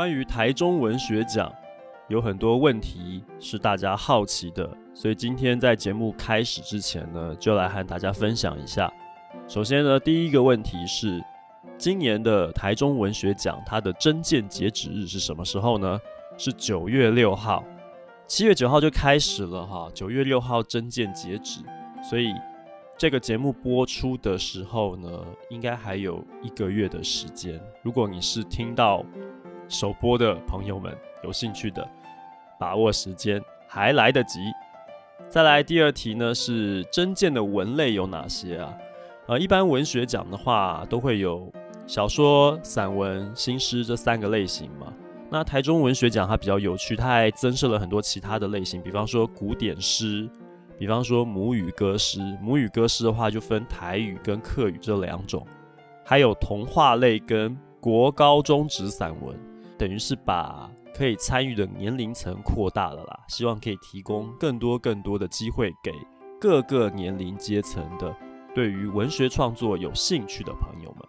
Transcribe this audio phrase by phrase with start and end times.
[0.00, 1.52] 关于台中文学奖，
[2.08, 8.90] 有很多问题是大家好奇的，所以今天在节目开始之前呢，就来和大家分享一下。
[9.46, 11.22] 首先呢，第一个问题是，
[11.76, 16.00] 今年的台中文学奖它的征件截止日是什么时候呢？
[16.38, 17.62] 是九月六号，
[18.26, 21.60] 七月九号就开始了哈，九月六号征件截止，
[22.02, 22.32] 所以
[22.96, 25.10] 这个节目播出的时候呢，
[25.50, 27.60] 应该还有一个月的时间。
[27.82, 29.04] 如果你是听到
[29.70, 30.92] 首播的朋友们
[31.22, 31.88] 有兴趣的，
[32.58, 34.40] 把握时间还来得及。
[35.28, 38.74] 再来第二题呢，是真见的文类有哪些啊？
[39.28, 41.50] 呃，一般文学奖的话都会有
[41.86, 44.92] 小说、散文、新诗这三个类型嘛。
[45.30, 50.28] 那台中文学奖它比较有趣，它还增设了很多其他的类型，比方说古典诗，
[50.76, 52.18] 比方说母语歌诗。
[52.42, 55.46] 母语歌诗的话就分台语跟客语这两种，
[56.04, 59.38] 还有童话类跟国高中职散文。
[59.80, 65.90] 等于是把可以参与的年龄层扩大了啦，希望可以提供更多更多的机会给
[66.38, 68.14] 各个年龄阶层的
[68.54, 71.08] 对于文学创作有兴趣的朋友们。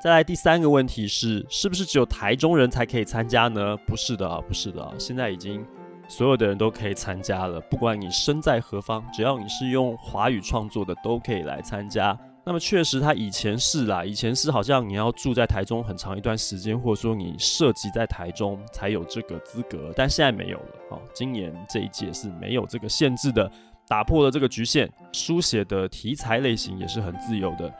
[0.00, 3.76] 再来第三个问题是，是不是只有台中人才可以参加呢？
[3.78, 5.66] 不是的啊，不是的啊，现在已经
[6.06, 12.16] 所有的人都可以参加了，不管你身在何方，只要你是用华语创作的，都可以来参加。
[12.44, 20.66] 那么确实，他以前是啦，以前是好像你要住在台中很长一段时间，或者说你涉及在台中才有这个资格，但现在没有了。
[20.90, 23.48] 哦，今年这一届是没有这个限制的，
[23.86, 27.72] 打破了这个局限，书写的题材类型也是很自由的，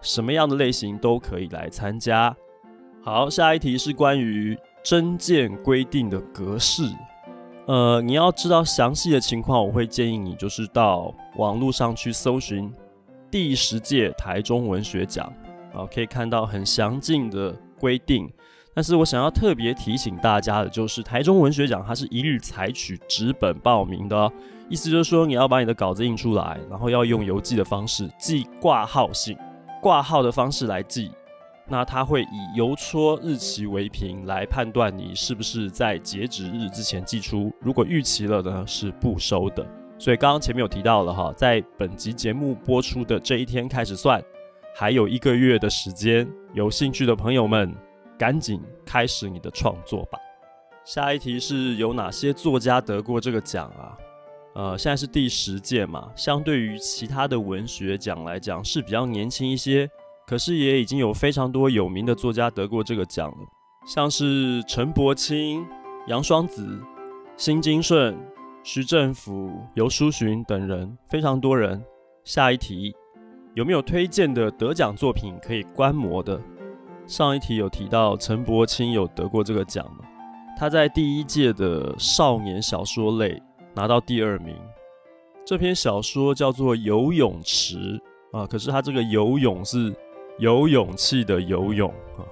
[0.00, 2.34] 什么样的类型都可以来参加。
[3.02, 6.84] 好，下一题是关于征件规定的格式，
[7.66, 12.72] 呃，你要知道详细的情况，我会建议你就是到网络上去搜寻。
[13.34, 15.26] 第十届台中文学奖
[15.74, 18.32] 啊，可以看到很详尽的规定。
[18.72, 24.32] 但是我想要特别提醒大家的，就是台中文学奖它是一律采取纸本报名的，
[24.68, 29.36] 意思就是说你要把你的稿子印出来，然后要用邮寄的方式寄挂号信，
[29.82, 31.10] 挂号的方式来寄。
[31.66, 37.52] 那它会以邮戳日期为凭来判断你是不是在截止日之前寄出。
[37.60, 39.66] 如果逾期了呢，是不收的。
[40.04, 44.22] 所以刚刚前面有提到了哈，在本集节目播出的这一天开始算，
[44.76, 46.30] 还有一个月的时间。
[46.52, 47.74] 有兴趣的朋友们，
[48.18, 50.18] 赶紧开始你的创作吧。
[50.84, 53.96] 下一题是有哪些作家得过这个奖啊？
[54.54, 59.88] 呃，现在是第十届嘛，相对于其他的文学奖来讲是比较年轻一些，
[60.26, 63.38] 可是也已经有非常多有名的作家得过这个奖了，
[63.86, 65.64] 像是陈伯青、
[66.08, 66.78] 杨双子、
[67.38, 68.14] 辛金顺。
[68.66, 71.84] 徐政甫、游书寻等人，非常多人。
[72.24, 72.96] 下一题，
[73.52, 76.40] 有没有推荐的得奖作品可以观摩的？
[77.06, 80.06] 上一题有提到陈柏青有得过这个奖吗？
[80.58, 83.38] 他在第一届的少年小说类
[83.74, 84.56] 拿到第二名。
[85.44, 88.00] 这篇小说叫做《游泳池》
[88.38, 89.94] 啊，可是他这个游泳是
[90.38, 92.24] 有勇气的游泳啊，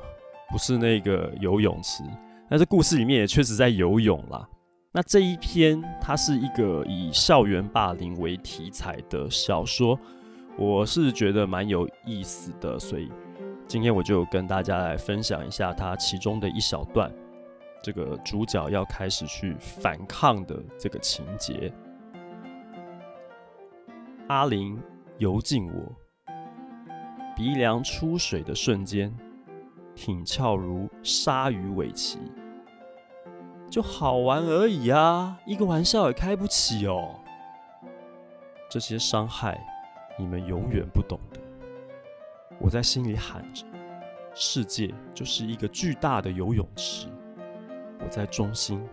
[0.50, 2.02] 不是那个游泳池。
[2.48, 4.48] 但是故事里面也确实在游泳啦。
[4.94, 9.98] 那这一篇，它是一个以校园霸凌为题材的小说，
[10.58, 13.10] 我是觉得蛮有意思的，所以
[13.66, 17.10] 今天我就跟大家来分享一下它其中的一小段，
[17.82, 21.72] 这个主角要开始去反抗的这个情节。
[24.26, 24.78] 阿玲
[25.16, 25.96] 游进我，
[27.34, 29.10] 鼻梁出水的瞬间，
[29.94, 32.18] 挺翘如鲨鱼尾鳍。
[33.72, 37.14] 就好玩而已啊，一个玩笑也开不起哦。
[38.68, 39.58] 这些伤害，
[40.18, 41.40] 你们永远不懂的。
[42.60, 43.64] 我在心里喊着：
[44.34, 47.08] 世界就是一个巨大的游泳池，
[47.98, 48.86] 我在中心，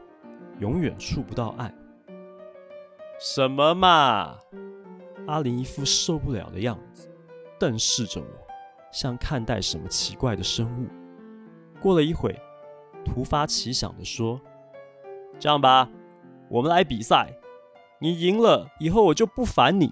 [0.60, 1.76] 永远触不到岸。
[3.20, 4.38] 什么嘛！
[5.28, 7.10] 阿玲一副受不了的样子，
[7.60, 8.48] 瞪视着我，
[8.94, 10.88] 像看待什么奇怪的生物。
[11.82, 12.34] 过了一会，
[13.04, 14.40] 突发奇想地说。
[15.40, 15.90] 这样吧，
[16.50, 17.34] 我们来比赛。
[18.02, 19.92] 你赢了以后，我就不烦你。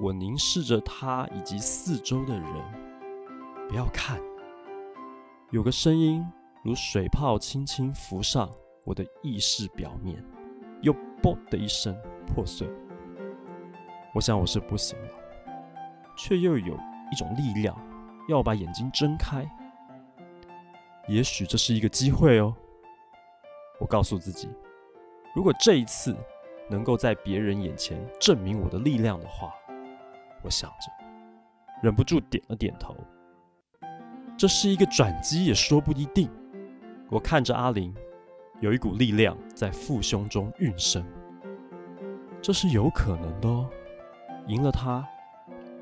[0.00, 2.52] 我凝视着他以及四周的人，
[3.68, 4.20] 不要看。
[5.50, 6.24] 有个声音
[6.64, 8.50] 如水泡轻轻浮上
[8.84, 10.24] 我的意识表面，
[10.80, 10.92] 又
[11.22, 12.68] “啵”的一声破碎。
[14.14, 15.08] 我想我是不行了，
[16.16, 16.74] 却又有
[17.12, 17.76] 一种力量
[18.28, 19.48] 要把眼睛睁开。
[21.08, 22.54] 也许这是一个机会哦。
[23.82, 24.48] 我告诉自己，
[25.34, 26.16] 如果这一次
[26.70, 29.52] 能够在别人眼前证明我的力量的话，
[30.44, 30.86] 我想着，
[31.82, 32.94] 忍不住点了点头。
[34.38, 36.30] 这是一个转机也说不一定。
[37.10, 37.92] 我看着阿玲，
[38.60, 41.04] 有一股力量在腹胸中运生，
[42.40, 43.68] 这是有可能的哦。
[44.46, 45.04] 赢了他，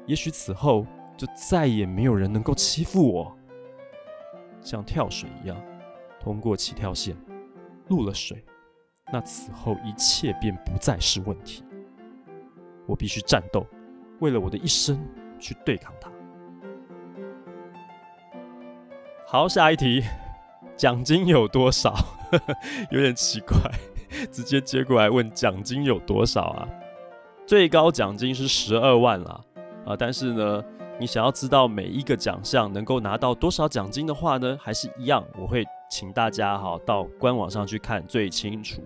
[0.07, 0.87] 也许此后
[1.19, 3.37] 就再也没有人能够欺负我。
[4.63, 5.63] 像跳水一样，
[6.19, 7.15] 通过起跳线，
[7.91, 8.43] 入了水，
[9.13, 11.65] 那此后一切便不再是问题。
[12.87, 13.67] 我必须战斗，
[14.21, 15.05] 为了我的一生
[15.41, 16.09] 去对抗他。
[19.27, 20.05] 好，下一题，
[20.77, 21.93] 奖金有多少？
[22.93, 23.57] 有点奇怪，
[24.31, 26.69] 直接接过来问奖金有多少啊？
[27.45, 29.41] 最高奖金是十二万啦，
[29.85, 30.65] 啊，但是呢，
[31.01, 38.81] 你想要知道每一个奖项能够拿到多少奖金的话呢，还是一样，我会请大家哈到官网上去看最清楚。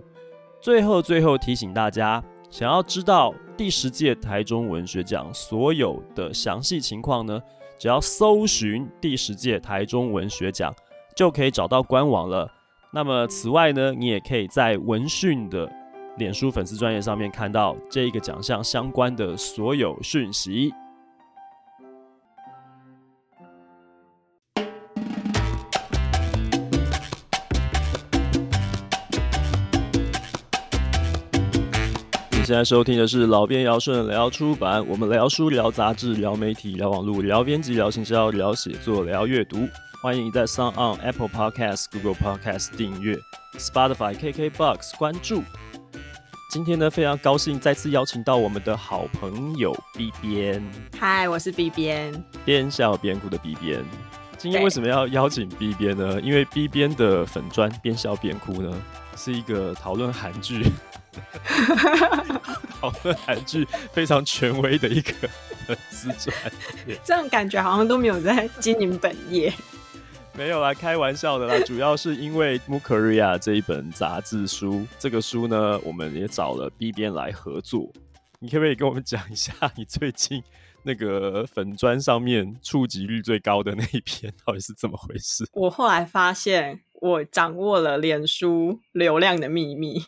[0.61, 7.41] 最后，最后提醒大家，想要知道第十届台中文学奖所有的详细情况呢，
[7.79, 10.75] 只要搜寻第十届台中文学奖，
[11.15, 12.51] 就可以找到官网了。
[12.91, 15.71] 那么此外呢，你也可以在文讯的
[16.17, 20.73] 脸书粉丝专页上面看到这一个奖项相关的所有讯息。
[32.55, 39.67] 现在收听的是老编尧舜聊出版，我们聊书、聊杂志、聊媒体、聊网络、聊编辑、聊行销、聊写作、聊阅读。
[40.01, 43.19] 欢迎你在 SoundOn、Apple Podcast、Google Podcast 订阅
[43.59, 45.43] ，Spotify、KKBox 关注。
[46.49, 50.63] 今天呢，非常高兴再次邀请到我们的好朋友 B 边。
[50.97, 53.85] 嗨，我是 B 边，边笑边哭的 B 边。
[54.39, 56.21] 今天为什么要邀请 B 边呢？
[56.21, 58.73] 因为 B 边的粉砖边笑边哭呢，
[59.17, 60.63] 是一个讨论韩剧。
[62.81, 65.13] 讨论韩剧非常权威的一个
[65.67, 66.37] 粉丝专
[66.87, 69.53] 页，这样感觉好像都没有在经营本业。
[70.37, 77.93] 没有啦，开玩笑的啦，主要是因为《Korea》这一本杂志书，这个书呢，我们也找了 B 编来合作。
[78.41, 80.43] 你可不可以跟我们讲一下，你最近
[80.83, 85.47] 那个粉砖上面触及率最高的那一篇到底是怎么回事？
[85.53, 90.05] 我后来发现，我掌握了脸书流量的秘密。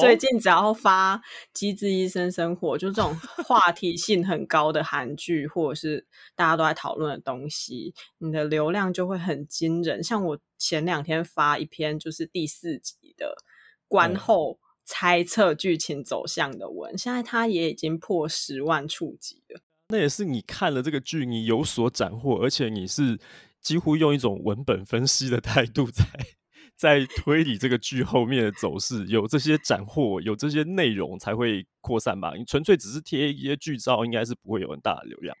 [0.00, 1.16] 最近只要发
[1.52, 3.14] 《机智医生生活》，就这种
[3.44, 6.06] 话题性很高的韩剧，或者是
[6.36, 10.02] 大家都在讨论的东西，你的流量就会很惊人。
[10.02, 13.36] 像我前两天发一篇，就是第四集的
[13.88, 19.60] 观后猜测剧情走向的文，现在它也已经破十万触及了。
[19.88, 23.18] 那也是你看了这个剧，你有所斩获，而且你是
[23.60, 26.04] 几乎用一种文本分析的态度在。
[26.78, 32.34] 在推理这个剧后面的走势，有这些斩获，有这些内容才会扩散吧？
[32.36, 35.36] 你纯粹只是贴一些剧照，应该是不会有很大的流量。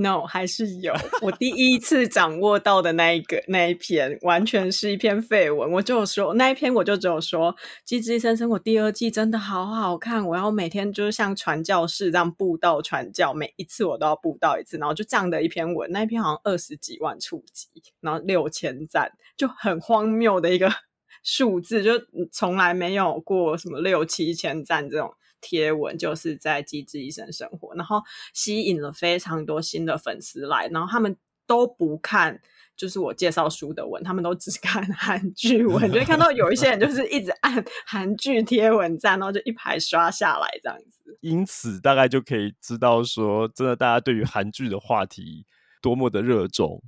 [0.00, 0.94] No，还是有。
[1.20, 5.70] 我第一次掌握到的那一个那一篇，完全是一篇废文。
[5.72, 7.52] 我就说那一篇，我就只有说
[7.84, 17.68] 《机智医生生活》第二季真的好好看，我要每天就是像传教士这样布道传教，每一次我都要布道一次，然后就这样的一篇文，那一篇好像二十几万触及，
[18.00, 20.70] 然后六千赞，就很荒谬的一个
[21.22, 21.92] 数字，就
[22.32, 25.12] 从来没有过什么六七千赞这种。
[25.40, 28.02] 贴文就是在机智医生生活，然后
[28.34, 31.16] 吸引了非常多新的粉丝来，然后他们
[31.46, 32.40] 都不看，
[32.76, 41.18] 就是我介绍书的文，他们都只 看韩剧文，就会看到有一些人就是一直按韩剧贴文赞，然后就一排刷下来这样子。
[41.20, 45.44] 因此，大概就可以知道说，真的大家对于韩剧的话题
[45.82, 46.82] 多么的热衷。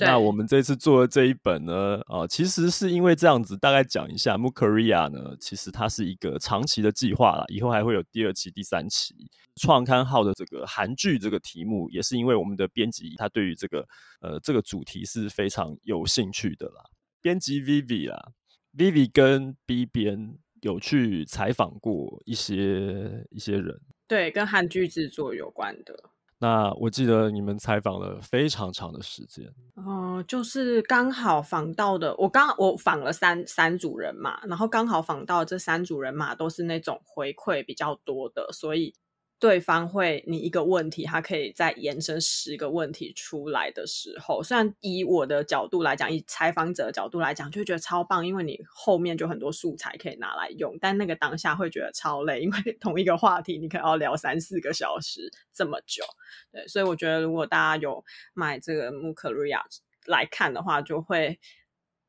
[0.00, 9.14] 那我们这次做的这一本呢，呃，其实是因为这样子，大概讲一下《Moon Korea》呢，其实它是一个长期的计划啦，以后还会有第二期、第三期。
[9.56, 13.86] 创刊号的这个韩剧这个题目，也是因为我们的编辑他对于这个
[14.20, 16.82] 呃这个主题是非常有兴趣的啦。
[17.20, 18.32] 编辑 Vivi 啦
[18.74, 23.78] ，Vivi 跟 B 编有去采访过一些一些人，
[24.08, 26.10] 对，跟韩剧制作有关的。
[26.40, 38.92] 那我记得你们采访了非常长的时间，哦、就是刚好访到的，我刚我访了三三组人嘛，然后刚好访到这三组人马都是那种回馈比较多的，所以。
[39.40, 50.76] 对方会，你一个问题，他可以再延伸十个问题出来的时候，虽然以我的角度来讲，以采访者的角度来讲，就会觉得超棒，因为你后面就很多素材可以拿来用。
[50.78, 56.04] 但那个当下会觉得超累，因为 同一个话题，你可能要聊三四个小时这么久。
[56.52, 58.04] 对，所以我觉得如果大家有
[58.34, 59.62] 买这个 Moon Korea
[60.04, 61.40] 来看的话，就会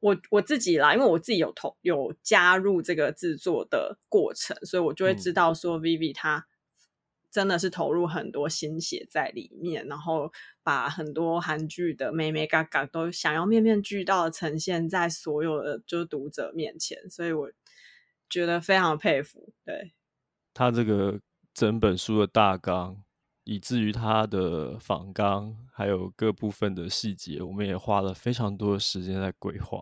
[0.01, 6.45] 我我自己啦，因为我自己有投有加入这个制作的过程，所以我就会知道说 Vivi 他。
[7.31, 17.49] 真的是投入很多心血在里面，然后把很多韩剧的眉眉角角都想要面面俱到的呈现在所有的就是读者面前，所以我
[18.29, 19.53] 觉得非常佩服。
[19.63, 19.93] 对，
[20.53, 21.21] 他这个
[21.53, 23.01] 整本书的大纲，
[23.45, 29.81] 以至于他的访纲，还有各部分的细节，我们也花了非常多的时间在规划。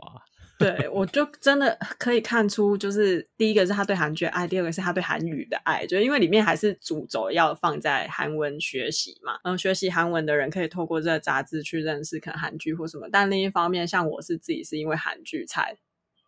[0.59, 9.39] 对，我就真的可以看出，就是第一个是他对韩剧的爱，第二个是他对韩语的爱，就因为里面还是主轴要放在韩文学习嘛。
[9.45, 15.77] 嗯，学习韩文的人可以透过这个杂志去认识可能韩剧或什么，但另一方面，像我是自己是因为韩剧才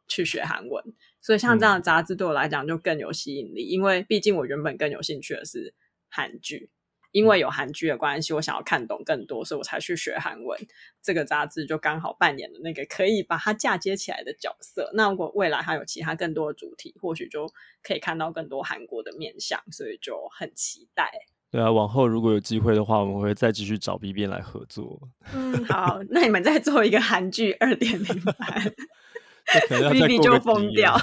[0.08, 0.82] 去学韩文，
[1.20, 5.74] 所以像这样的杂志对我来讲就更有吸引力，嗯、因为毕竟我原本更有兴趣的是
[6.10, 6.70] 韩剧。
[7.12, 10.60] 因为有韩剧的关系，我想要看懂更多，所以我才去学韩文。
[11.02, 14.92] 这个杂志就刚好扮演了那个可以把它嫁接起来的角色。
[14.94, 17.52] 那如果未来还有其他更多的主题，或许就
[17.84, 21.12] 可以看到更多韩国的面相，所以就很期待。
[21.52, 25.10] 对啊，往后如果有机会的话，我们会再继续找 B B 来合作。
[25.34, 28.74] 嗯，好，那你们再做一个韩剧二点零版，
[29.92, 30.98] B B 就疯掉。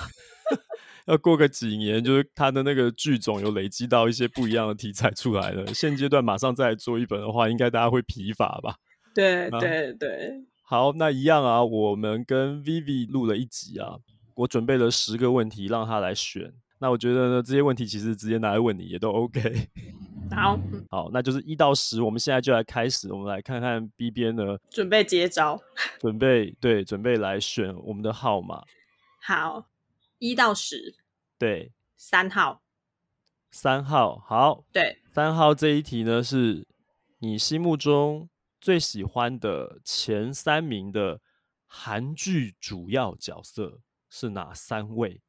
[1.08, 5.66] 要过个几年，就是他的那个剧种有累积到一些不一样的题材出来了。
[5.72, 8.76] 现阶段马上再来做一本的话，应该大家会疲乏吧？
[9.14, 10.44] 对、啊、对对。
[10.62, 13.96] 好，那一样啊，我们跟 Vivi 录了一集啊，
[14.34, 16.52] 我准备了十个问题让他来选。
[16.78, 19.40] 那我觉得呢，这些问题其实直接拿来问你也都 OK。
[20.30, 20.60] 好，
[20.90, 25.58] 好，那就是一到十，我们现在就来开始，我们来看看 B 编呢，准备接招，
[25.98, 28.62] 准备对，准备来选我们的号码。
[29.22, 29.64] 好。
[30.18, 30.96] 一到十，
[31.38, 32.62] 对，三号，
[33.50, 36.66] 三号，好，对，三号这一题呢，是
[37.18, 38.28] 你心目中
[38.60, 41.20] 最喜欢的前三名的
[41.66, 45.22] 韩剧主要角色是哪三位？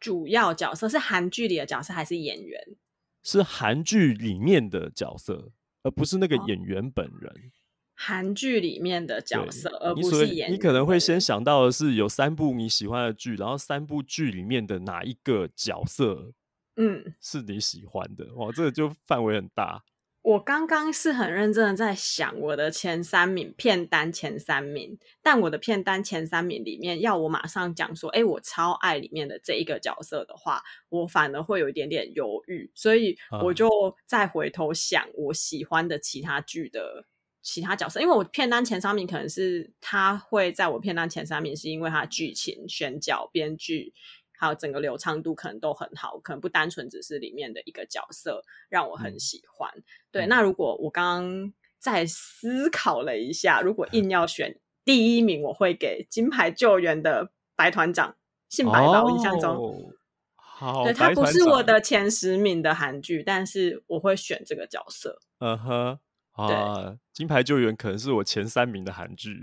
[0.00, 2.76] 主要角色是韩剧里的角色还是演员？
[3.22, 7.32] 是韩剧里面的角色，而不是那个演员本人。
[7.32, 7.63] 哦
[7.94, 10.52] 韩剧里面的角色，而不是演员。
[10.52, 16.32] 你可能会先想到的是有三部你喜欢的剧，然后三部剧里面的哪一个角色，
[16.76, 18.34] 嗯，是你喜欢的？
[18.34, 19.84] 哇，这个就范围很大。
[20.22, 33.68] 我刚刚是很认真的在想我的前三名片单前三名，但我的片单前三名里面要我马上讲说，哎，我超爱里面的这一个角色的话，我反而会有一点点犹豫，所以我就
[34.06, 37.06] 再回头想我喜欢的其他剧的。
[37.44, 43.92] 其他角色，因为我片单前三名可能是他会在我片单前三名，是因为他剧情、选角、编剧，
[44.32, 49.70] 还有整个流畅度可能都很好，可能不单纯只是里面的一个角色让我很喜欢。
[49.76, 58.16] 嗯、对，那如果我刚刚再思考了一下，如果硬要选第一名，我会给《金牌救援》的白团长，
[58.48, 59.04] 姓白吧？
[59.04, 59.92] 我印象中，
[60.34, 65.20] 好，对，他不是我的前十名的韩剧，但是我会选这个角色。
[65.40, 65.98] 嗯哼。
[66.34, 69.40] 啊，金牌救援可能是我前三名的韩剧，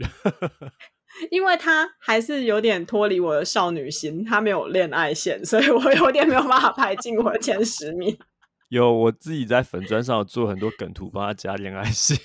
[1.31, 8.17] 因为他还是有点脱离我的少女心，他没有恋爱线，所以我有点没有办法排进我的前十名。
[8.69, 12.17] 有我自己在粉砖上做很多梗图，帮他加恋爱线。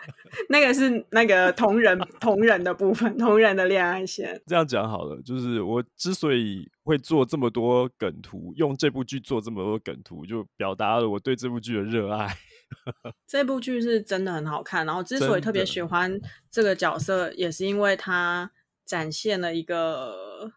[0.48, 4.40] 那个是那个同人同人的部分，同人的恋爱线。
[4.46, 12.34] 这样讲好了，就是我之所以会做这么多梗图，用这部剧做这么多梗图，就表达了我对这部剧的热爱。
[13.26, 18.52] 这部剧是真的很好看，然后之所以特别喜欢这个角色，也是因为他
[18.84, 20.52] 展现了一个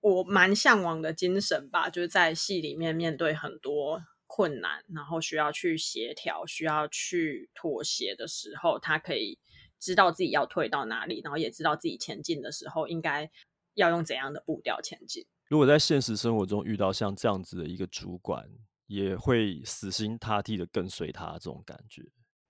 [0.00, 9.38] 我蛮向往的精神吧，就是在戏里面面对很多困难，然后需要去协调、需要去妥协的时候，他可以
[9.80, 13.30] 知道自己要退到哪里，然后也知道自己前进的时候应该
[13.74, 15.26] 要用怎样的步调前进。
[15.48, 18.48] 如果在现实生活中遇到像这样子的一个主管，
[18.88, 22.02] 也会死心塌地的跟随他，这种感觉。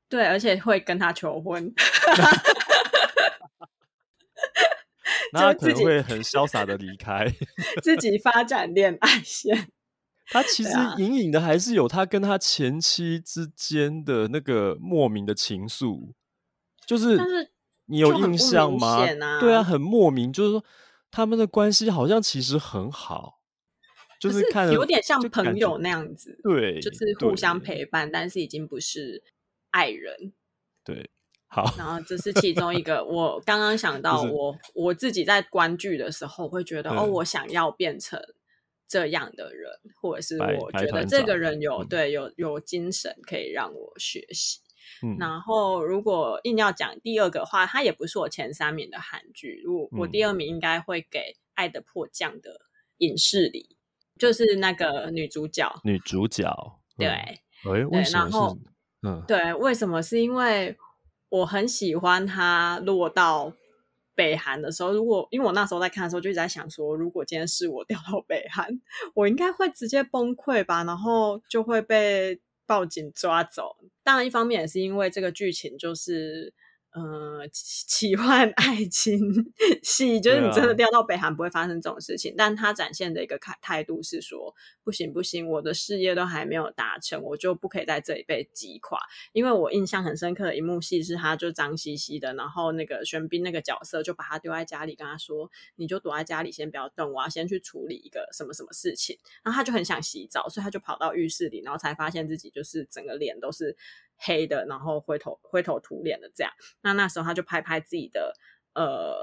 [0.09, 1.71] 对，而且会跟他求婚。
[5.30, 7.26] 那他可能会很潇洒的离开，
[7.83, 9.71] 自己发展恋爱线。
[10.30, 16.12] 他其实隐隐的还是有他跟他前妻之间的那个莫名的情愫，
[16.87, 17.18] 就是
[17.87, 19.04] 你有印象吗？
[19.04, 20.64] 啊、对啊，很莫名，就是说
[21.11, 23.38] 他们的关系好像其实很好。
[24.18, 29.22] 就是看有点像朋友那样子，对，就是互相陪伴，但是已经不是
[29.70, 30.32] 爱人。
[30.84, 31.10] 对，
[31.46, 31.72] 好。
[31.78, 38.20] 然后这是其中一个， 我刚刚想到我，我我自己在观剧的时候会觉得，哦，我想要变成
[38.88, 39.70] 这样的人，
[40.00, 44.60] 或者是我觉得这个人有对有有精神可以让我学习。
[45.02, 45.16] 嗯。
[45.20, 51.18] 然后如果硬要讲第二个话，它也不是我前三名的韩剧，我我第二名应该会给
[51.54, 52.62] 《爱的迫降》的
[52.96, 53.76] 影视里。
[54.18, 58.12] 就是那个女主角，女主角，对，哎，为什么是？
[58.12, 58.58] 然后
[59.02, 60.02] 嗯，对，为什么？
[60.02, 60.76] 是因为
[61.28, 63.52] 我很喜欢她落到
[64.14, 68.68] 北韩的时候，如果因为我那时候在看的时候，就一直在想说，如果今天是我掉到北韩，
[69.14, 73.76] 我应该会直接崩溃吧，然后就会被报警抓走。
[74.02, 76.52] 当然，一方面也是因为这个剧情就是。
[76.92, 79.21] 呃，奇幻爱情
[79.83, 88.99] 戏，就是你真的掉到北韩不会发生这种事情，啊、但他展现的一个态态度是说，不行不行，我的事业都还没有达成，我就不可以在这里被击垮。
[89.33, 99.18] 因为我印象很深刻的一幕戏是，他就脏兮兮的，然后那个玄彬那个角色就把他丢在家里，跟他说，你就躲在家里，先不要动，我要先去处理一个什么什么事情。
[99.45, 103.76] 然后他就很想洗澡，所以他就跑到浴室里，然后才发现自己就是整个脸都是。
[104.18, 108.34] 黑的，然后灰头灰头土脸的这样，那那时候他就拍拍自己的
[108.75, 109.16] 呃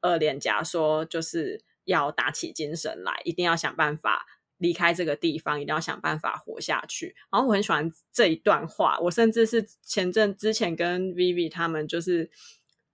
[0.00, 4.24] 二脸颊，说就是要打起精神来，一定要想办法
[4.58, 7.14] 离开这个地方，一定要想办法活下去。
[7.30, 12.30] 然后我很喜欢这一段话，我甚至是前阵之前跟 Vivi 他们就是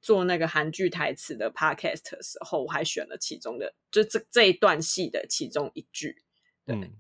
[0.01, 6.25] 做那个韩剧台词的 Podcast 的时候，我还选了其中的，就这这一段戏的其中一句，
[6.65, 6.91] 对。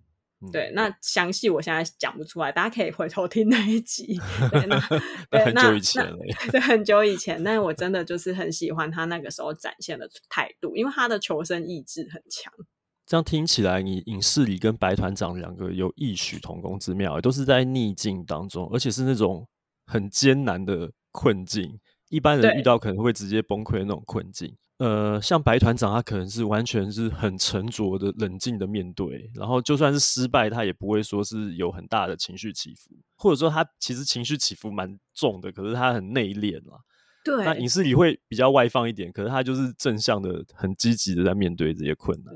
[0.51, 4.19] 对，那详细我现在讲不出来，大家可以回头听那一集。
[4.51, 4.81] 对，那
[5.31, 6.19] 对很久以前了，
[6.51, 7.45] 对，很久以前。
[7.45, 12.53] 但是我真的就是很喜欢他那个时候展现的态度，因为他的求生意志很强。
[13.05, 19.47] 这样听起来，你影视里跟白团长两个有异曲同工之妙，都是在逆境当中，而且是那种
[19.87, 24.57] 很艰难的困境，一般人遇到可能会直接崩溃的那种困境。
[24.83, 36.81] 呃，像白团长，他可能是完全是很沉着的、冷静的面对，然后就算是失败，他也不会说是有很大的情绪起伏，或者说他其实情绪起伏蛮重的，可是他很内敛啦。
[37.25, 42.35] 对，那影视里会比较外放一点，可是他就是正向的、很积极的在面对这些困难。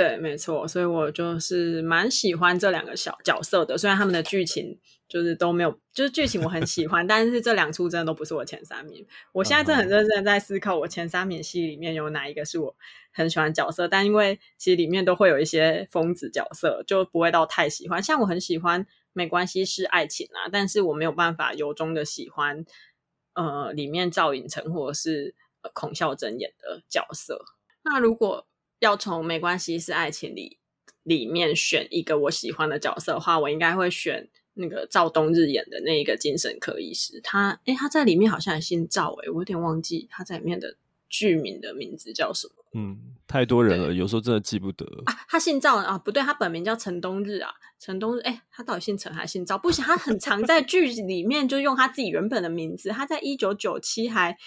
[0.00, 3.76] 对，没错，所以我就是蛮喜欢这两个小角色的。
[3.76, 9.06] 虽然他们的剧情就是都没有，就是剧情我很喜欢， 但是这两出真的都不是我前三名。
[9.32, 12.74] 我现在真的很认真在思考，我前三名戏里面有哪一个是我
[13.12, 13.86] 很喜欢角色。
[13.86, 18.02] 但因为其实里面都会有一些疯子角色，就不会到太喜欢。
[18.02, 22.64] 像我很喜欢《没关系是爱情》啊，但是我没有办法由衷的喜欢
[23.34, 25.34] 呃里面赵寅成或者是
[25.74, 27.44] 孔孝真演的角色。
[27.82, 28.46] 那如果
[28.80, 30.58] 要从没关系是爱情里
[31.04, 37.20] 里面选一个我喜欢的角色的话，我应该会选那个赵冬日演的那一个精神科医师。
[37.22, 40.76] 他诶，他在里面好像也姓赵诶，我有点忘记他在里面的
[41.08, 42.54] 剧名的名字叫什么。
[42.72, 45.12] 嗯，太多人了，有时候真的记不得啊。
[45.28, 47.50] 他姓赵啊，不对，他本名叫陈冬日啊。
[47.78, 49.58] 陈冬日，诶，他到底姓陈还是姓赵？
[49.58, 52.90] 不行，他很常在剧里面就用他自己原本的名字。
[52.90, 54.38] 他在一九九七还。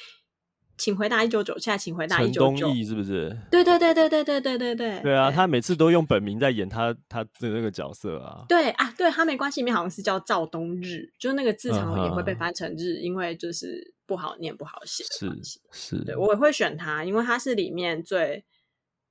[0.83, 2.57] 请回答一九九七，请回答一九九。
[2.57, 3.33] 陈东义是不是？
[3.49, 4.99] 对对对对对对对对对。
[4.99, 8.43] 对啊，他每次都用本名在演他他的那个角色啊。
[8.49, 12.99] 对啊，对他没关系，里面好像是叫赵东日，就是那个字常常也会被翻成日，uh.
[12.99, 15.05] 因为就是不好念不好写。
[15.05, 15.31] 是
[15.71, 18.43] 是，对，我也会选他，因为他是里面最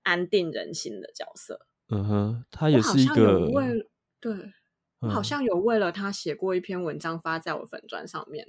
[0.03, 1.59] 安定人心的角色。
[1.89, 3.89] 嗯哼，他也是一个为
[4.21, 4.31] 对，
[5.01, 8.47] 我好像有为了他写过一篇文章发在我粉砖上面。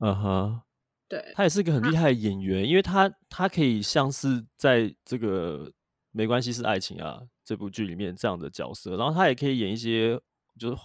[0.00, 0.60] 嗯哼。
[1.08, 5.70] 对，他也是一个很厉害的演员，因为他他可以像是在这个
[6.12, 10.18] 没关系是爱情啊这部剧里面这样的角色，然后他也可以演一些
[10.58, 10.76] 就是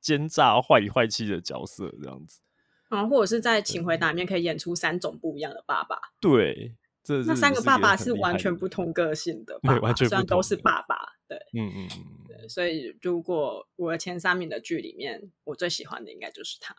[0.00, 2.40] 奸诈坏里坏气的角色这样子，
[2.88, 6.00] 啊，或者是在请回答里面可以演出三种不一样的爸爸。
[6.18, 10.96] 对，这那三个爸爸是完全不同个性 的爸爸，对，完全不同，虽然都是爸爸。
[11.28, 16.74] 对，嗯嗯嗯，对，所以如果我的前三名的剧里面，我最喜欢的应该就是他。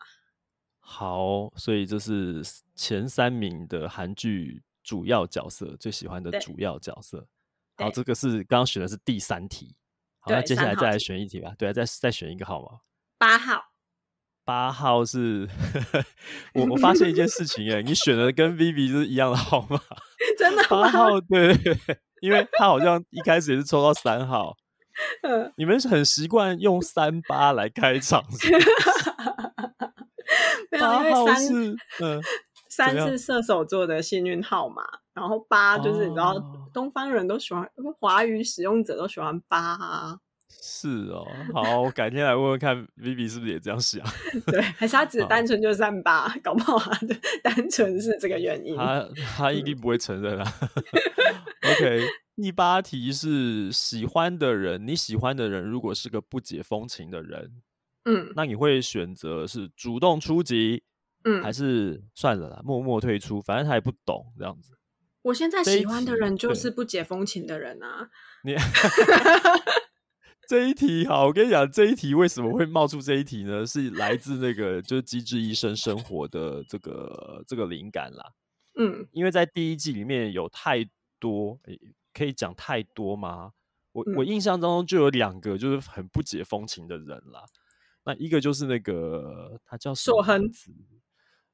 [0.84, 2.44] 好，所以这是
[2.76, 7.26] 前三名的韩剧主要角色，最喜欢的主要角色。
[7.78, 9.74] 好，这个是刚刚选的是第三题。
[10.20, 11.54] 好，那接下来再来选一题吧。
[11.58, 12.80] 对啊，再再选一个号码。
[13.18, 13.64] 八号。
[14.44, 15.48] 八号是
[16.56, 19.80] 我我发现一件事情哎，你选的跟 Vivi 是一样的号码。
[20.38, 20.64] 真的？
[20.68, 21.56] 八号对，
[22.22, 24.58] 因为他好像一开始也是抽到三号。
[25.24, 29.11] 嗯，你们是很习惯用三八来开场是不是？
[30.82, 32.22] 因为三，嗯，
[32.70, 36.36] 三是射手座的幸运号码，然后八就是你知道，
[36.74, 40.20] 东方人都喜欢，华语使用者都喜欢八啊。
[40.64, 44.02] 是哦，好，我改天来问问看，Vivi 是不是也这样想？
[44.46, 48.76] 对，还是他只单纯就三八，搞不好他的单纯是这个原因。
[48.78, 50.54] 他他一定不会承认啊。
[51.64, 57.62] OK，第八题是喜欢的人，你喜欢的人如果是个不解风情的人。
[58.06, 60.84] 嗯，那你会选择是主动出击，
[61.24, 63.42] 嗯，还是算了啦，默默退出？
[63.42, 64.78] 反正他也不懂这样子。
[65.22, 68.10] 我现在喜欢的人就是不解风情的人啊。
[68.44, 68.56] 你
[70.50, 73.66] 这一题好，我跟你讲，这一题为什么会冒出这一题呢？
[73.66, 78.34] 是来自那个就是《机智医生生活》的这个这个灵感啦。
[78.80, 80.84] 嗯，因为在第一季里面有太
[81.20, 81.60] 多，
[82.14, 83.52] 可以讲太多吗？
[83.94, 87.46] 我、嗯、我印象当中就有两个就是很不解风情的人啦。
[88.04, 90.72] 那一个就是那个他叫硕亨子，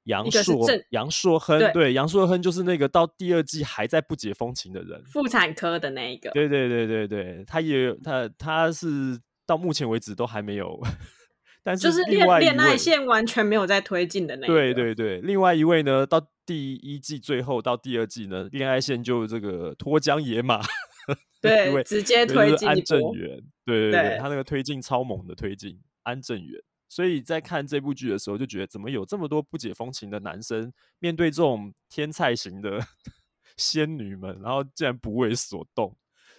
[0.03, 6.31] 杨硕杨硕亨，对，杨硕亨就是那个到第二季还在不解风情的人，妇产科的那一个。
[6.31, 10.79] 对对对对对，他也有他他是到目前为止都还没有，
[11.63, 14.47] 但是就是恋恋爱线完全没有在推进的那。
[14.47, 20.61] 对对对，另外一位呢，到第一季最后到第二季呢，恋爱线就这个脱缰野马，
[21.41, 25.77] 对，直接推进安正元，对对对，对他那个推进超猛的推进。
[26.07, 32.79] 安正元，所以在看这部剧的时候，就觉得怎么有这么多不解风情的男生，面对这种天菜型的
[33.57, 35.93] 仙女们，然后竟然不为所动，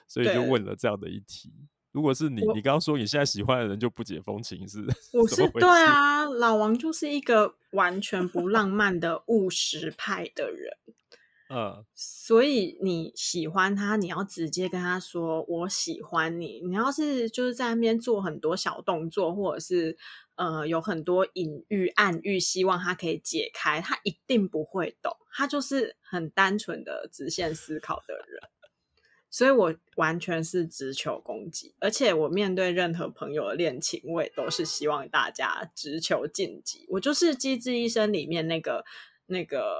[0.08, 1.52] 所以就问了这样的一题：
[1.92, 4.78] 如果是你，你刚刚说你现在喜欢的人就不解风情是？
[5.12, 10.72] 我是对啊，老王就是一个完全不浪漫的务实派的人。
[11.50, 16.60] 嗯，所以你喜欢他，你要直接跟他说我喜欢你。
[16.60, 19.96] 你要是就是在那边做很多小动作，或者是
[20.36, 25.16] 呃有很多隐喻暗喻，希望他可以解开，他一定不会懂。
[25.32, 28.42] 他就是很单纯的直线思考的人，
[29.30, 31.74] 所以我完全是直球攻击。
[31.80, 36.84] 而且我面对任何朋友的恋情，我也都是希望大家直球晋级。
[36.90, 38.84] 我就是《机智医生》里面那个
[39.24, 39.78] 那个。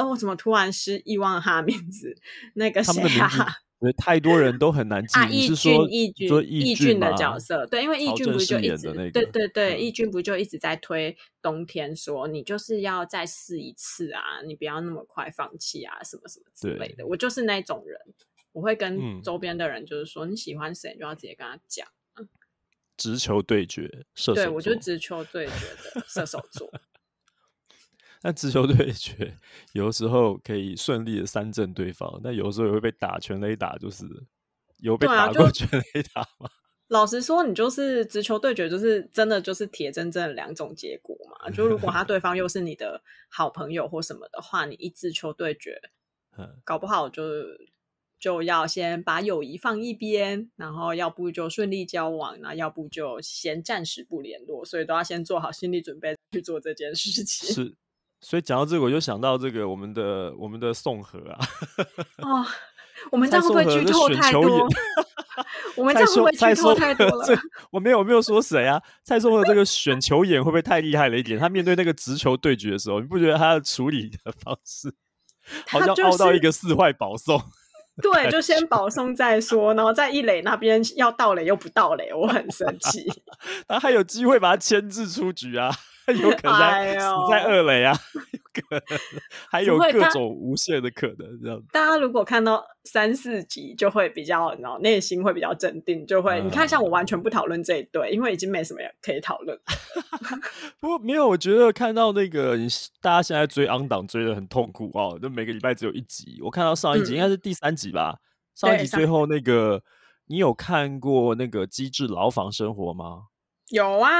[0.00, 2.16] 呃，我怎么突然失忆忘了他的名字？
[2.54, 3.28] 那个谁啊？
[3.96, 5.18] 太多人都很难记。
[5.18, 17.06] 啊，义俊，义俊，义俊的角色，对，因为义俊不是就一直，那个、对对对，义俊不就一直在推冬天说，你就是要再试一次啊，你不要那么快放弃啊，什么什么之类的。
[17.06, 17.98] 我就是那种人，
[18.52, 21.86] 我会跟周边的人就是说，嗯、你喜欢谁，就要直接跟他讲。
[22.98, 24.44] 直球对决，射手座。
[24.44, 25.52] 对，我就直球对决
[25.94, 26.70] 的射手座。
[28.22, 29.36] 但直球对决
[29.72, 34.04] 有的时候可以顺利的三振对方，但有的时候也会被打全垒打，就是
[34.78, 36.46] 有被打过全垒打吗？
[36.46, 36.50] 啊、
[36.88, 41.48] 老实说，你就是直球对决，就是真的就是铁铮铮的两种结果嘛。
[41.50, 45.80] 就如果他对方又是你的好朋友或什么的话，你一直球对决，
[46.62, 47.24] 搞不好就
[48.18, 57.48] 就要先把友谊放一边，然后要不就顺利交往，那要不就先暂时不联络，所以都要先做好心理准备去做这件事情。
[57.48, 57.76] 是。
[58.20, 61.38] 所以讲到这个，我就想到这个我们的我们的宋河啊。
[62.18, 62.46] 哦，
[63.10, 64.68] 我们这样会不会剧透太多？
[65.76, 67.38] 我们这样会不会剧透太多了？
[67.70, 68.80] 我没有我没有说谁啊。
[69.02, 71.38] 蔡宋河这个 选球眼会不会太厉害了一点？
[71.38, 74.92] 他面对那个直球对决的时候，你不觉得他的处理的方式
[75.68, 77.42] 好像凹到一个四坏保送？
[78.02, 83.10] 对，就先保送再说，然后在一垒那边要盗垒又不盗垒，我很生气。
[83.66, 85.74] 他还有机会把他牵制出局啊。
[86.18, 88.98] 有可能在死在二垒啊，有可能
[89.50, 91.40] 还有各种无限的可能。
[91.42, 99.58] 这样，大家如果看到三四集，就会比较，然后内心会比较镇定，就会、嗯、你看，像我完全不讨论这一对，因为已经没什么可以讨论。
[100.80, 102.56] 不过没有，我觉得看到那个
[103.00, 106.40] 大家现在追 on 档追的很痛苦哦，就每个礼拜只有一集。
[106.42, 108.18] 我看到上一集、嗯、应该是第三集吧，
[108.54, 109.82] 上一集最后那个，
[110.26, 113.24] 你有看过那个《机智牢房生活》吗？
[113.70, 114.10] 有啊。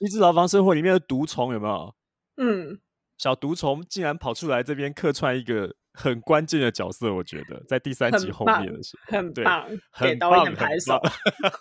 [0.00, 1.94] 一只牢房生活里面的毒虫有没有？
[2.36, 2.78] 嗯，
[3.16, 11.00] 小毒虫竟然跑出来这边客串一个很关键的角色，我觉得在第三集后面的时候，很棒，给导演拍手，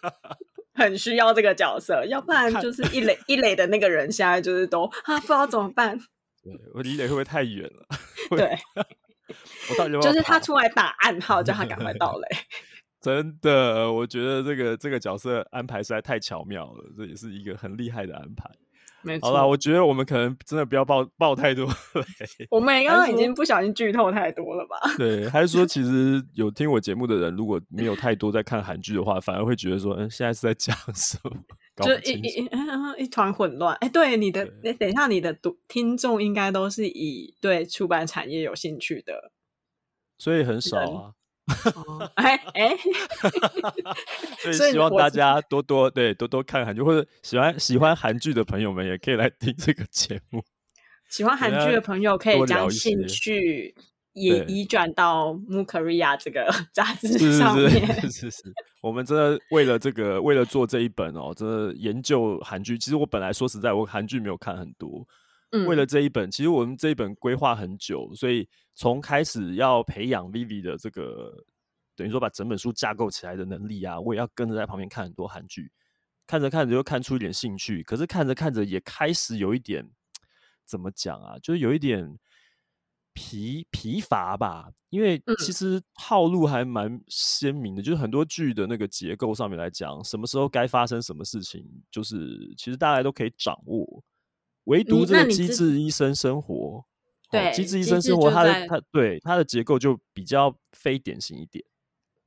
[0.76, 5.97] 很需要这个角色， 要不然就是一垒一垒的那个人现在就是都啊不知道怎么办。
[6.43, 7.97] 对，我离垒会不会太远了？
[8.38, 8.56] 对，
[9.71, 12.28] 我到底要就是他出来打暗号，叫他赶快到垒。
[13.01, 18.49] 真的，我觉得这个这个角色安排实在太巧妙了，这也是一个很厉害的安排。
[19.03, 22.47] 没错，好了，我觉得我们可能真的不要爆爆太多 雷。
[22.49, 24.75] 我们刚刚已经不小心剧透太多了吧？
[24.97, 31.86] 对，还是说 其实有听我节目的人，如果没有太多在看韩剧的话，反而会觉得说，嗯，现在是在讲什么？
[31.86, 32.49] 就一一
[33.03, 33.75] 一团混乱。
[33.75, 39.31] 哎，对，你的，你等一下，你的读听众应该都是以对出版产业有兴趣的，
[40.17, 41.13] 所以很少啊。
[41.75, 42.77] 哦，哎哎，
[44.53, 50.43] 所以希望大家多多对多多看韩剧，或者喜欢喜欢韩剧的朋友们也可以来听这个节目。
[51.10, 53.73] 喜欢韩剧的朋友可以将兴趣
[54.12, 58.12] 也移转到《木可瑞亚》这个 杂志上面。
[58.12, 58.43] 是是，
[58.81, 62.77] 我们真的为了这个，为了做这一本哦，真的研究韩剧。
[62.77, 65.07] 其实我本来说实在，我韩剧没有看很多。
[65.51, 71.33] 嗯，为了这一本，其实我们这一本规划很久，所以从开始要培养 Vivi 的这个
[71.95, 75.71] 等于说把整本书架构起来的能力啊，我也要跟着在旁边看很多韩剧，
[76.25, 79.89] 看着看着就看出一点兴趣，可是看着看着也开始有一点
[80.65, 82.17] 怎么讲啊，就是有一点。
[83.19, 94.03] 疲疲乏吧，因为其实套路还蛮鲜明的，嗯、就是很多剧的那个结构上面来讲，什么时候该发生什么事情，就是其实大家都可以掌握。
[94.67, 96.86] 唯独这个《机智医生生活》，
[97.32, 101.63] 对，《机智医生生活》它的它对它的结构就比较非典型一点，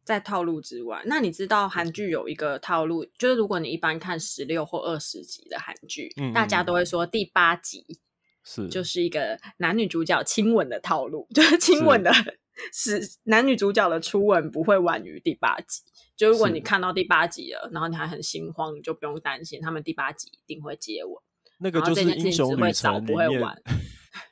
[0.05, 1.03] 在套路之外。
[1.05, 7.85] 那你知道韩剧有一个套路，就是如果你一般看十六或二十集的韩剧，嗯、大家都会说第八集。
[8.42, 12.11] 是，就是一个男女主角亲吻的套路，就是亲吻的
[12.72, 15.83] 是男女主角的初吻不会晚于第八集。
[16.16, 21.22] 就如果你看到第八集了，然后你还很心慌，你就不用担心，他们第八集一定会接吻。
[21.61, 23.40] 那个就是英雄旅程里面，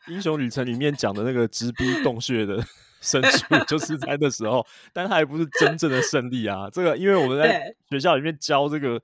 [0.09, 2.63] 英雄旅程里面讲的那个直逼 洞穴的
[3.01, 6.69] 胜出，就是在那时候，但他还不是真正的胜利啊。
[6.71, 9.01] 这个，因为我们在学校里面教这个。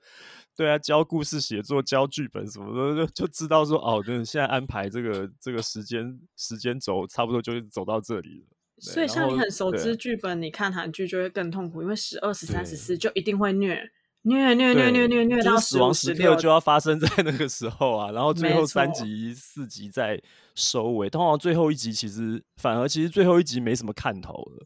[0.57, 8.45] 对啊，教故事写作、教剧本什么的，就就知道说哦，对，现在安排这个这个时间时间轴，差不多就走到这里了。
[8.79, 13.91] 所以，像你很熟知剧本，你看韩剧就会更痛苦，因为十二、十三、十四就一定会虐
[14.27, 20.19] 虐虐虐虐虐虐到死亡时刻就要发生在那个时候啊，然后最后三集、四集再
[20.55, 21.07] 收尾。
[21.07, 24.65] 通常最后一集其实反而其实最后一集没什么看头了。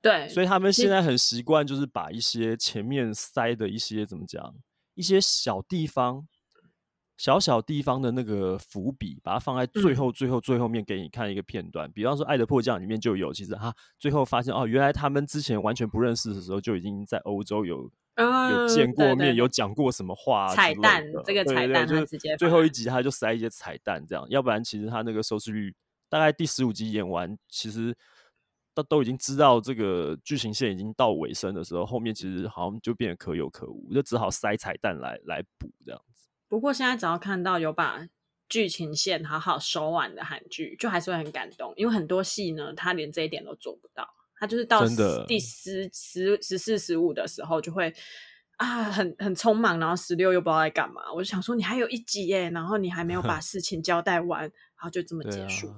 [0.00, 4.54] 对，所以他们现在很习惯，就是把一些前面塞的一些怎么讲？
[4.94, 6.24] 一些小地方、
[7.16, 11.88] 小小地方的那个伏笔，把它放在最后、最后、最后面给你看一个片段。
[11.88, 20.48] 嗯、比方说《爱的迫降》里面就有，其实哈，最后发现哦，原来他们之前完全不认识的时候，就已经在欧洲有、嗯、有见过面，有讲过什么话。
[20.54, 25.74] 彩蛋，这个彩蛋他直接最后一集他就塞一些彩蛋，这样，要不然其实他那个收视率
[26.08, 27.96] 大概第十五集演完，其实。
[28.76, 36.13] 都都已经知道这个剧情线已经到尾声的时候，后面其实好像就变得可有可无，就只好塞彩蛋来来补这样子。
[36.54, 38.08] 不过现在只要看到有把
[38.48, 44.86] 剧情线好好收完的韩剧，就还是会很感动，因为很多戏呢，他连这一点都做不到，他就是到
[45.26, 47.92] 第十、十、十四、十五的时候就会
[48.58, 51.12] 啊，很很匆忙，然后十六又不知道在干嘛。
[51.12, 55.74] 我就想说，你还有一集耶，然后你还没有把 事情交代完，然后就这么结束了。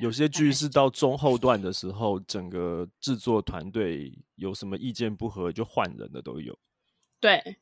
[0.00, 6.58] 有些剧是到中后段的时候，整个制作团队有什么意见不合就换人的都有。
[7.20, 7.56] 对，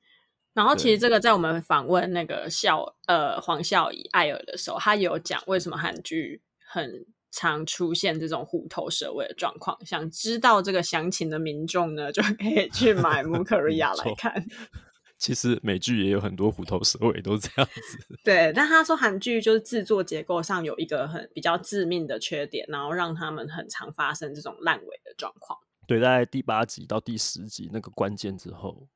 [0.57, 9.77] 然后其实这个在我们访问那个孝呃黄孝仪艾尔的时候，他有讲为什么韩剧很常出现这种虎头蛇尾的状况。
[9.85, 14.43] 想知道这个详情的民众呢，就可以去买《穆可瑞亚》来看。
[15.19, 18.19] 其实美剧也有很多虎头蛇尾，都是这样子。
[18.25, 25.59] 对，但他说韩剧就是制作结构上有一个很比较致命的缺点，然后让他们很常发生这种烂尾的状况。
[25.87, 28.89] 对，在第八集到第十集那个关键之后。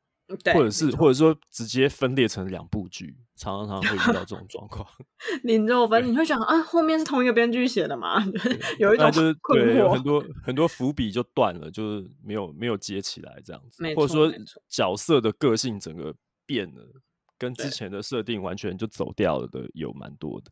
[0.43, 4.87] 对，或者是或者说直接分裂成两部剧，常常会遇到这种状况。
[5.43, 8.25] 林若芬，你会想啊，后面是同一个编剧写的吗？
[8.79, 14.33] 有一种就是 对，有很多很多伏笔就断了，就是没有没有接起来这样子，或者说
[14.69, 16.15] 角色的个性整个
[16.47, 16.83] 变了，
[17.39, 20.51] 跟之前的设定完全就走掉了的有蛮多的。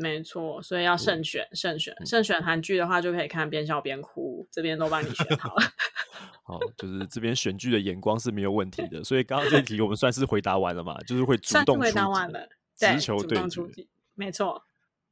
[0.00, 5.62] 没错，所以要慎选，慎选，慎选韩剧的话，就可以看边笑边哭，这边都帮你选好了。
[6.42, 10.98] 好，就是这边选剧的眼光是没有问题的，所以刚刚这一题我们算是回答完了嘛？
[11.02, 14.64] 就是会主动回答完了，直球对决，没错。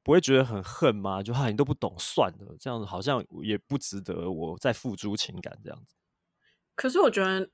[0.03, 1.22] 不会觉得很恨吗？
[1.22, 5.94] 就哈，你都不懂，算了，这样子好像也不值得我再付诸情感这样子。
[6.74, 7.51] 可是我觉得。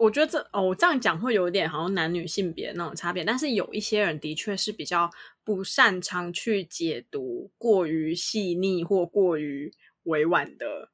[0.00, 5.10] 我觉得这哦，我这样讲会有点好像男女性别那种差别，但是有一些人的确是比较
[5.44, 9.70] 不擅长去解读过于细腻或过于
[10.04, 10.90] 委婉的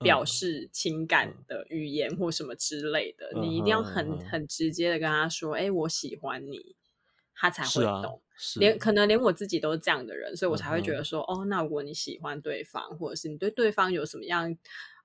[0.00, 3.30] 表示情感的语言或什么之类的。
[3.36, 6.74] 嗯、你一定要很、嗯、很直接的跟他说：“哎、欸，我喜欢你。”
[7.36, 8.04] 他才会懂。
[8.04, 14.56] 啊、连可能连我自己都是这样的人，所以我才会觉得说：“嗯、哦，那如果你喜欢对方，或者是你对对方有什么样？”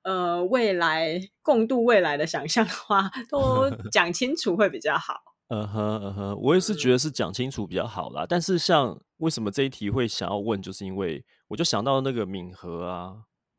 [0.04, 5.16] 呃，未来共度未来的想象的话，都 讲清楚会比较好。
[5.50, 8.24] 嗯哼，嗯哼，我也是觉得是讲清楚比较好啦。
[8.24, 13.16] 嗯、但是，像为什么这一题会想要问，就是因为我就想到那个敏和啊，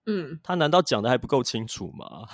[0.06, 2.28] 嗯，他难道讲的还不够清楚吗？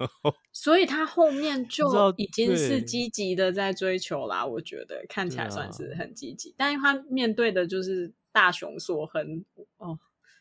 [0.52, 4.44] 所以他后面就已经是积极的在追求啦。
[4.44, 9.44] 我觉得看起来算是很积极，啊、但是他面对的就是大雄所很
[9.78, 9.98] 哦。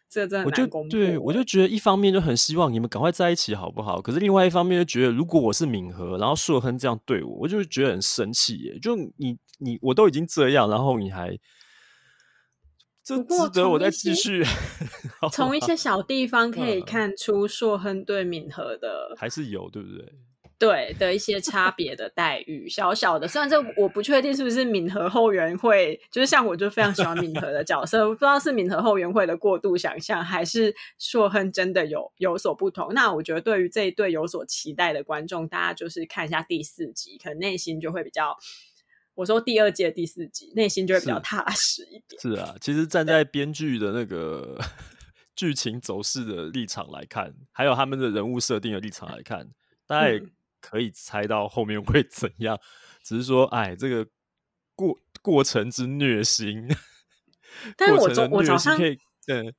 [0.09, 4.01] 这真的我就对我就觉得一方面就很希望你们赶快在一起，好不好？
[4.01, 8.79] 可是另外一方面就觉得，如果我是敏和，然后硕亨这样对我，我就觉得很生气耶。
[8.79, 11.37] 就你你我都已经这样，然后你还
[13.03, 14.43] 这值得我再继续？
[15.31, 20.13] 从一些小地方可以看出硕亨对敏和的还是有，对不对？
[20.59, 32.91] 对的一些差别的待遇，小小的，虽然这我不确定是不是敏和后援会，就是像我就非常喜欢敏和的角色，不知道是敏和后援会的过度想象，还是硕亨真的有有所不同。
[32.93, 38.35] 那我觉得对于这一对有所期待的观众，大家就是看一下第四集，可能内心就会比较，
[39.13, 42.19] 我说第二季第四集，内心就会比较踏实一点。
[42.19, 44.59] 是，是啊，其实站在编剧的那个
[45.35, 49.49] 剧情走势的立场来看，还有他们的人物设定的立场来看，
[49.85, 50.31] 大概、嗯。
[50.59, 52.59] 可以猜到后面会怎样，
[53.03, 54.07] 只是说，哎，这个
[54.75, 56.67] 过过程之虐心。
[57.77, 59.53] 但是我早我早上，对，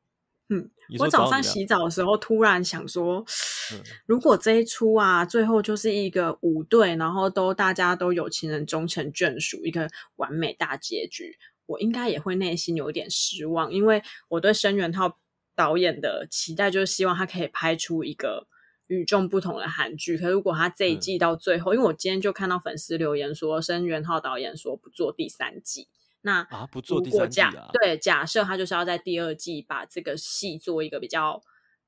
[0.49, 3.25] 嗯，我早上洗澡的时候突然想说，
[3.73, 15.19] 嗯、如果这一出啊，最后就是一个五对，然后都大家都有情人终成眷属，一个完美大结局，我应该也会内心有点失望，因为我对申元浩
[15.57, 18.47] 导演的期待就是希望他可以拍出一个。
[18.89, 25.89] 与众不同的韩剧，可如果他这一季到最后，嗯、因为我今天就看到粉丝留言说，申元浩导演说不做第三季，
[26.23, 27.71] 那啊不做第三季啊？
[27.75, 31.43] 对，假设他就是要在第二季把这个戏做一个比较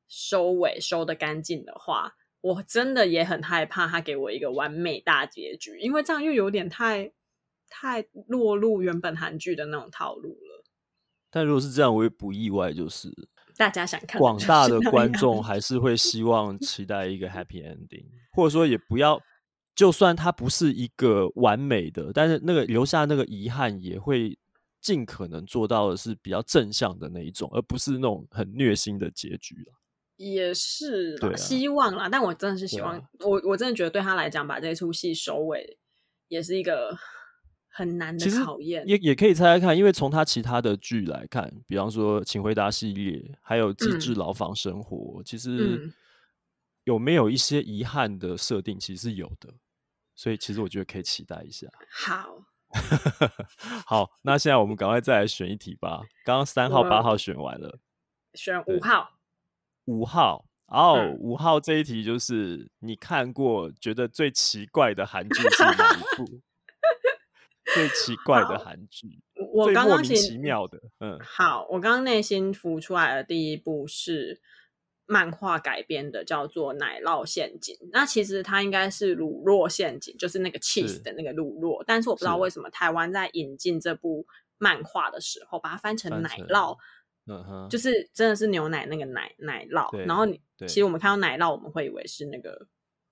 [0.09, 7.13] 收尾收的干净的话，我真的也很害怕他给我一个完美大结局，因为这样又有点太
[7.69, 10.65] 太落入原本韩剧的那种套路了。
[11.31, 13.11] 但如果是这样，我也不意外，就是。
[13.61, 19.21] 大家想看广大的观众还是会希望期待一个 happy ending，或者说也不要，
[19.75, 24.39] 就算它不是一个完美的，但是那个留下那个遗憾，也会
[24.81, 29.55] 尽可能做到的是比较正向的那一种，而不是那种很虐心的结局。
[30.17, 32.09] 也是，啦啊，希望啦。
[32.09, 35.77] 但我真的是希望，啊，我我真的觉得对他来讲，把这出戏收尾
[36.29, 36.97] 也是一个。
[37.73, 45.93] 很难的考验，也也可以猜猜看，因为从他其他的剧来看，比方说《请回答》系列，还有《机智牢房生活》嗯，其实
[46.85, 49.55] 有没有一些遗憾的设定，其实是有的，
[50.17, 51.69] 所以其实我觉得可以期待一下。
[51.89, 52.43] 好，
[53.87, 56.03] 好，那现在我们赶快再来选一题吧。
[56.25, 57.79] 刚刚三号、八号选完了，
[58.35, 59.13] 选五号。
[59.87, 66.41] 五号哦，五、嗯、号这一题就是你看过觉得最奇怪的韩剧是哪一部？
[67.75, 74.41] 最奇怪的韩剧，我刚刚莫名其妙的，嗯，好，我刚刚内心浮出来的第一部是
[75.07, 77.75] 漫画改编的，叫做《奶酪陷阱》。
[77.93, 81.83] 那其实它应该是乳酪陷阱，就是那个 cheese 的那个乳酪。
[81.87, 84.27] 但是我不知道为什么台湾在引进这部
[84.59, 86.77] 漫画的时候，把它翻成奶酪，
[87.27, 89.97] 嗯哼，就是真的是牛奶那个奶奶酪。
[90.07, 92.67] 然后你其实我们看到奶酪，我们会以为是那个。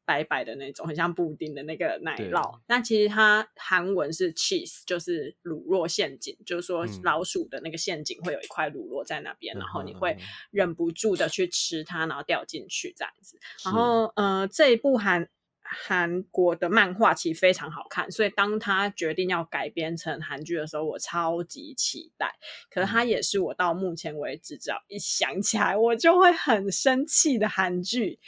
[0.08, 10.16] 白白的那种，很像布丁的那个奶酪，那其实它韩文是 cheese，就是乳酪陷阱，就是说老鼠的那个陷阱会有一块乳酪在那边，嗯，然后你会
[10.50, 13.38] 忍不住的去吃它，然后掉进去这样子。
[13.62, 15.28] 然后，呃，这一部韩
[15.60, 22.34] 韩国的漫画其实非常好看，所以当他决定要改编成韩剧的时候，我超级期待。
[22.70, 28.18] 可是它也是我到目前为止，只要一想起来，我就会很生气的韩剧。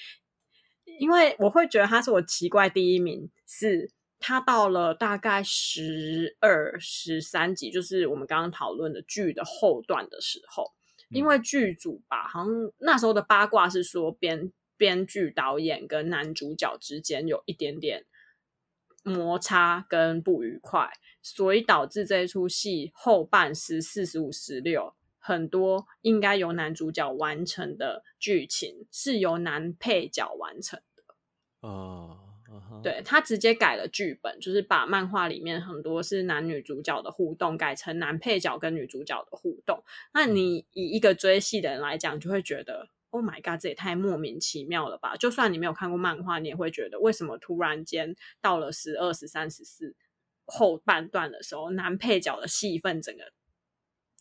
[1.01, 10.73] 因为我会觉得他是我奇怪第一名，是他到了大概十二、十三集，就是我们刚刚讨论的剧的后段的时候，
[11.09, 18.05] 因为剧组吧，好像那时候的八卦是说编编剧、导演跟男主角之间有一点点
[19.03, 20.91] 摩擦跟不愉快，
[21.23, 24.95] 所以导致这一出戏后半十四、十五、十六。
[25.23, 30.90] 很多应该由男主角完成的剧情是由男配角完成的。
[31.61, 32.17] 哦、
[32.49, 39.83] uh, uh-huh.，对，他直接改了剧本，就是把漫画里面很多是男女主角的互动改成男配角跟女主角的互动。
[40.15, 45.17] 那你以一个追戏的人来讲，就会觉得 Oh my God，这也太莫名其妙了吧？
[45.17, 49.95] 就算你没有看过漫画，你也会觉得为什么突然间到了十二、十三、十四
[50.47, 53.33] 后半段的时候，男配角的戏份整个。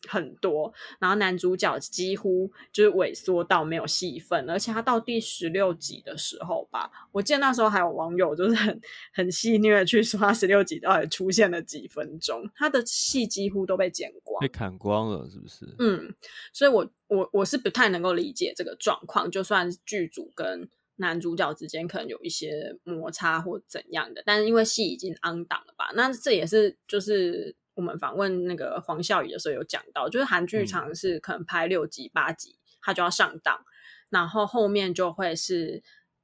[0.07, 8.81] 很多，然后男主角几乎就是萎缩到没有戏份，而且他到第十六集的时候吧，我记得那时候还有网友就是很
[9.13, 15.65] 很戏谑去说他十六集到底出现了几分钟，他的戏几乎都被剪光，被砍光了，是不是？
[15.79, 16.15] 嗯，
[16.53, 27.53] 所以我我我是不太能够理解这个状况，就算剧组跟男主角之间可能有一些摩擦或怎样的，但是因为戏已经 on 档了吧，那这也是就是。
[27.79, 33.63] 我们访问那个黄孝宇的时候有讲到，就是韩剧常是可能拍六集八集，它就要上档，
[34.09, 35.81] 然后后面就会是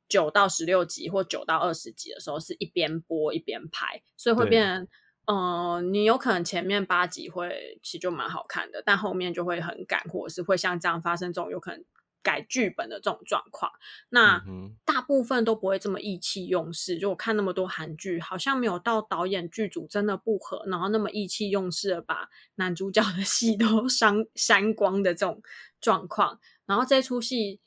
[0.10, 4.88] 九到十六集或九到二十集的时候，是一边播一边拍，所以会变成
[5.28, 11.86] 呃，你有可能前面八集会其实就蛮好看的，但后面就会很赶，或者是会像这样发生这种有可能
[12.26, 13.72] 改剧本的这种状况。
[14.10, 14.44] 那
[14.84, 16.98] 大部分都不会这么意气用事。
[16.98, 25.44] 就我看那么多韩剧，好像没有到导演剧组真的不合，然后那么意气用事的把男主角的戏都删删光的这种
[25.80, 26.40] 状况。
[26.66, 27.62] 然后这出戏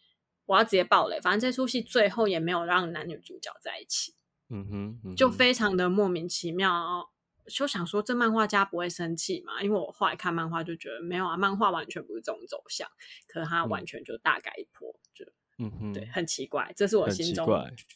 [0.47, 4.15] 我要直接爆雷，反正这出戏最后也没有让男女主角在一起。
[4.51, 7.11] 嗯哼，嗯哼，就非常的莫名其妙。
[7.49, 9.63] 就想说这漫画家不会生气嘛？
[9.63, 12.89] 因为我后来看漫画就觉得没有啊，漫画完全不是这种走向，
[13.27, 15.25] 可是他完全就大改一波，嗯、就
[15.59, 17.49] 嗯哼，对，很奇怪，这是我心中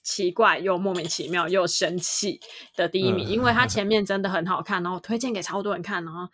[0.02, 2.40] 奇怪，又莫名其妙又生气
[2.74, 6.28] 的第一名，嗯，因为他前 面真的很好看，然后推荐给超多人看，然后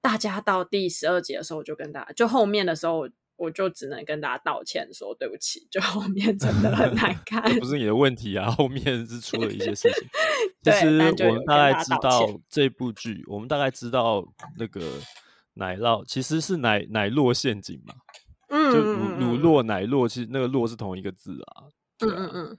[0.00, 3.08] 大家到第十二集的时候我就跟大家，就后面的时候。
[3.36, 7.42] 我就只能跟大家道歉，说对不起，就 后面真的很难 看。
[7.60, 10.08] 不是你的问题啊，后面是出了一些事情。
[10.62, 14.26] 其实我们大概知道这部剧，我们大概知道
[14.58, 14.80] 那个
[15.54, 17.94] 奶酪其实是奶奶酪陷阱嘛。
[18.48, 21.64] 嗯，就乳乳酪奶酪，其实那个酪是同一个字啊。
[22.00, 22.58] 嗯嗯嗯。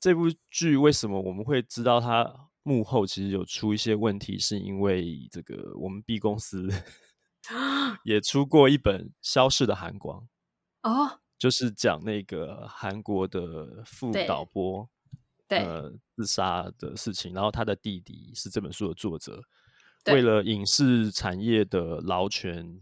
[0.00, 2.28] 这部剧为什么我们会知道它
[2.64, 6.68] 幕后其实有出一些问题，是因为这个我们 B 公司。
[8.04, 10.26] 也出过一本《消逝的韩光》
[10.90, 14.88] 哦，就是讲那个韩国的副导播
[15.48, 19.42] 呃自杀的事情，然后他的弟弟是这本书的作者，
[20.06, 22.80] 为了影视产业的劳权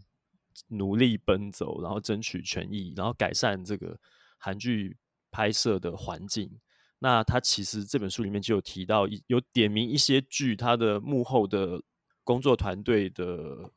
[0.67, 3.99] 努力奔走，然后争取权益，然后改善这个
[4.37, 4.97] 韩剧
[5.31, 6.59] 拍摄的环境。
[6.99, 11.81] 那他其实这本书里面就有提到，有点名一些剧，他的幕后的
[12.23, 13.71] 工作团队的。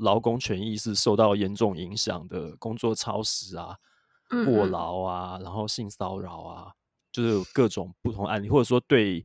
[0.00, 3.76] 劳工权益是受到严重影响的，工作超时啊、
[4.44, 6.72] 过劳啊，然后性骚扰啊，
[7.12, 9.24] 就是有各种不同案例，或者说对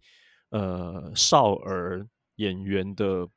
[0.49, 2.05] 呃少儿
[2.35, 3.27] 演员的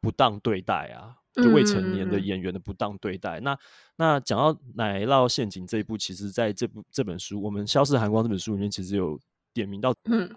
[0.00, 3.40] 不当对待啊，就未成年的演员的不当对待。
[3.40, 3.58] 嗯、那
[3.96, 9.18] 那讲到《奶酪陷阱》这一部，其实在这部这本书，我们《消逝寒光》这本书里面，其实有
[9.54, 10.30] 点名到，嗯，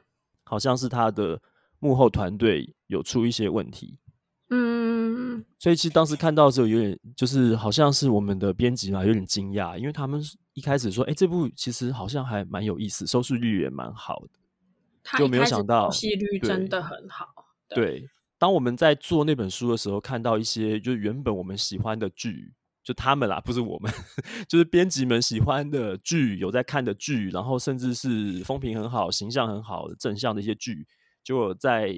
[0.45, 1.41] 好像是他的
[1.79, 3.97] 幕后团队有出一些问题。
[5.35, 10.21] 嗯，所以其实当时看到的时候，有点就是好像是我们的编辑嘛，有点惊讶，因为他们
[10.53, 17.27] 一开始说，哎、欸，这部其实好像还蛮有意思，收视率也蛮好的，就没有想到收视率真的很好
[17.69, 18.09] 对对。
[18.37, 23.91] 当我们在做那本书的时候，看到一些就是原本我们喜欢的剧，就他们啦，不是我们，
[24.47, 30.87] 就是编辑们喜欢的剧，有在看的剧，然后甚至是风评很好、形象很好的正向的一些剧，
[31.23, 31.95] 就在。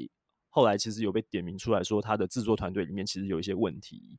[0.57, 4.17] 后来其实有被点名出来说，他的制作团队里面其实有一些问题，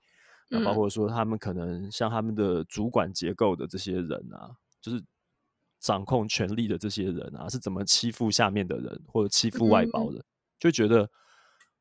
[0.48, 5.02] 那包括说他们可能像他们的主管结构的这些人啊，就是
[5.80, 10.24] 掌控权力的这些人啊，是怎么欺负下面的人或者欺负外包的，
[10.60, 11.10] 就觉得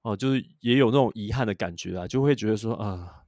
[0.01, 3.25] 哦，就是也有那种遗憾的感觉啊，就会觉得说啊，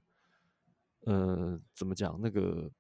[1.01, 2.71] 呃，怎么讲那个。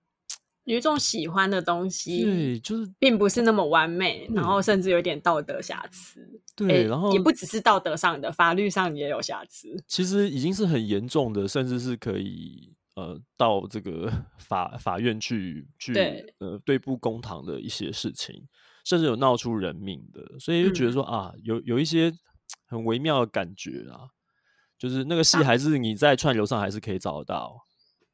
[0.65, 6.41] 有一种喜欢的东西，对，就是并不是那么完美，然后甚至有点道德瑕疵。
[6.55, 9.81] 对，然后也不只是道德上的，法律上也有瑕疵。
[9.87, 18.47] 其实已经是很严重的，甚至是可以呃到这个 法法院去去对呃对簿公堂的一些事情，
[18.85, 20.37] 甚至有闹出人命的。
[20.37, 22.13] 所以就觉得说、嗯、啊，有有一些
[22.67, 24.11] 很微妙的感觉啊，
[24.77, 27.65] 就是那个戏还是你在串流上还是可以找得到。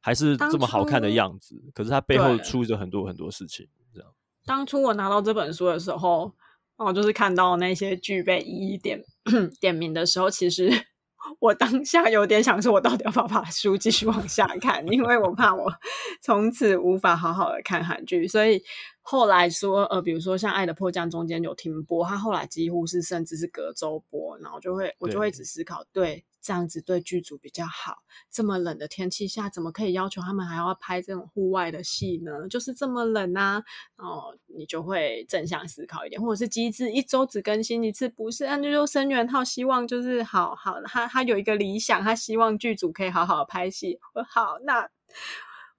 [0.06, 3.66] 还是这么好看的样子，可是它背后出着很多很多事情。
[3.92, 4.08] 这样，
[4.44, 6.32] 当初我拿到这本书的时候，
[6.76, 9.02] 哦，就是看到那些剧被一一点
[9.60, 10.70] 点名的时候，其实
[11.40, 14.86] 我当下有点想说，我到底要不要把书继续往下看？
[14.86, 15.72] 因为我怕我
[16.22, 18.28] 从此无法好好的看韩剧。
[18.28, 18.62] 所以
[19.02, 26.24] 后来说，呃，比如说像《爱的迫降》中间有停播，它后来几乎是甚至是隔周播，然后就会我就会一直思考，对。
[26.46, 27.96] 对这样子对剧组比较好。
[28.30, 32.48] 这么冷的天气下，怎么可以要求他们还要拍这种户外的戏呢？
[32.48, 33.62] 就是这么冷啊，
[33.96, 38.46] 哦，你就会正向思考一点，或者是机制一周只更新一次，不是？
[38.46, 43.98] 那就说申源浩希望就是好好，他他有一个理想，他希望剧组可以好好拍戏。
[44.28, 44.88] 好，那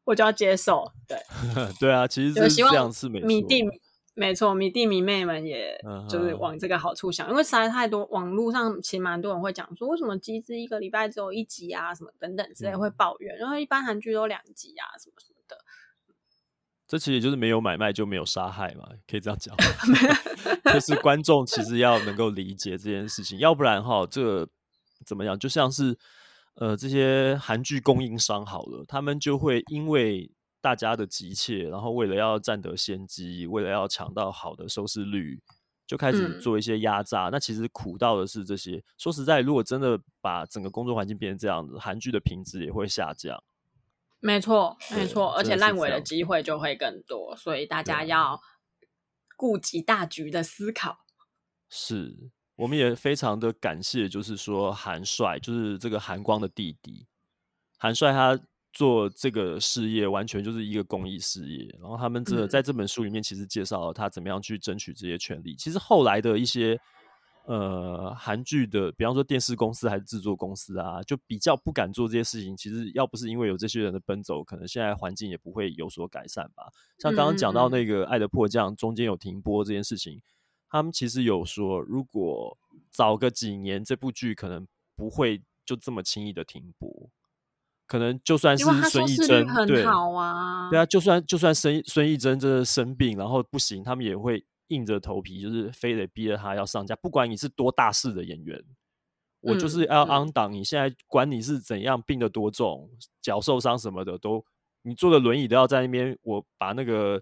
[0.04, 0.92] 我就要接受。
[1.08, 1.18] 对，
[1.80, 3.28] 对啊，其实是这样是没错。
[4.20, 7.32] 没错，迷弟迷妹们也就是往这个好处想，uh -huh.
[7.34, 15.56] 因为实在太多网络上其实蛮多人会讲说，为什么机智一个礼拜只有一集啊，什么等等之类会抱怨，然后一般韩剧都两集啊，什么什么的。
[16.88, 19.56] 这其实也就是没有买卖就没有杀害嘛，可以这样讲。
[20.74, 24.50] 就 是观众其实要能够理解这件事情，要不然哈，这个
[25.06, 25.38] 怎么样？
[25.38, 25.96] 就像是
[26.56, 30.32] 呃这些韩剧供应商好了，他们就会因为。
[30.60, 35.42] 大家的急切，然后为了要占得先机，为了要抢到好的收视率，
[35.86, 37.30] 就开始做一些压榨。
[37.30, 38.84] 嗯、那其实苦到的是这些。
[38.98, 43.42] 说实在，如果真的把整个工作环境变成这样子，韩剧的品质也会下降。
[44.20, 48.42] 没错，没错，而且烂尾的机会就会更多，所以大家要
[49.36, 51.06] 顾及大局的思考。
[51.70, 57.06] 是，我们也非常的感谢，就是说韩帅，就是这个韩光的弟弟，
[57.78, 58.40] 韩帅他
[58.78, 65.56] 做这个事业完全就是一个公益事业，然后他们这在这本书里面其实介绍了他怎么样去争取这些权利。
[65.56, 66.80] 其实后来的一些。
[67.50, 72.58] 呃，韩剧的，比方说电视公司还是制作公司啊，就比较不敢做这些事情。
[72.58, 76.70] 其实要不是因为有这些人的奔走，可能现在环境也不会有所改善吧。
[77.00, 80.22] 像刚刚讲到那个《爱的迫降》中间有停播这件事情，
[80.70, 82.58] 他们其实有说，如果
[82.92, 84.68] 早个几年，这部剧可能
[84.98, 87.10] 不会就这么轻易的停播。
[87.88, 89.86] 可能就算是孙艺珍，对，对
[90.80, 94.46] 啊，就算就算孙孙艺珍真的生病，然后不行，他们也会。
[94.70, 96.94] 硬着头皮，就是非得逼着他要上架。
[96.98, 98.62] 不管你是多大势的演员，
[99.40, 100.52] 我就是要 on 档。
[100.52, 102.90] 你现在管你是怎样病的多重，
[103.22, 104.44] 脚受伤什么的，都
[104.82, 106.20] 你坐个轮椅都要在那边。
[106.22, 107.22] 我把那个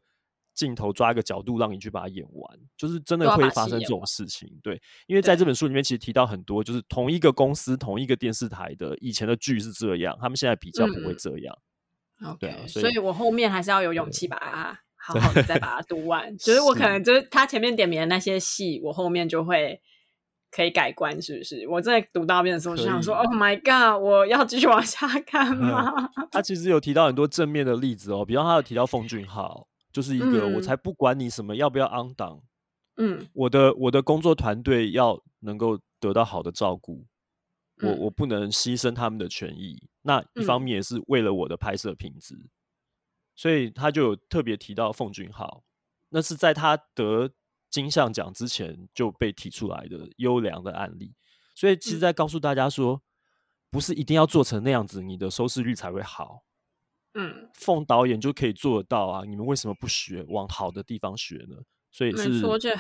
[0.56, 2.60] 镜头抓一个角度，让你去把它演完。
[2.76, 4.82] 就是真的会发生这种事情，对。
[5.06, 11.56] 因为在这本书里面，其实提到很多，就是同一个公司、同一个电视台的以前的剧是这样，他们现在比较不会这样。
[12.40, 14.80] 对啊，所以我后面还是要有勇气把它。
[15.08, 19.80] 好好的再把它 读完，就是我可能就是他前面点名的那些戏，我后面就会
[20.50, 21.68] 可以改观，是不是？
[21.68, 25.94] 我在读到边的时候就想说，Oh my god，我要继续往下看吗？
[26.18, 26.28] 嗯？
[26.32, 32.44] 他其实有提到很多正面的例子哦，比方他有提到奉俊昊，就是一个、嗯、我才不管你什么要不要 on 档，
[32.98, 37.08] 嗯，我的我的工作团队要能够得到好的照顾，
[37.82, 42.36] 我我不能牺牲他们的权益，那一方面也是为了我的拍摄品质。
[43.38, 45.64] 所以他就有特别提到奉俊昊，
[46.10, 47.32] 那是在他得
[47.70, 51.16] 金像奖之前就被提出来的优良的案例。
[51.56, 53.02] 所以其实在告诉大家说，
[53.70, 56.44] 不是一定要做成那样子，你的收视率才会好。
[57.16, 61.58] 嗯，奉导演就可以做得到啊，你们为什么不学，往好的地方学呢？
[61.92, 62.76] 所以是说，这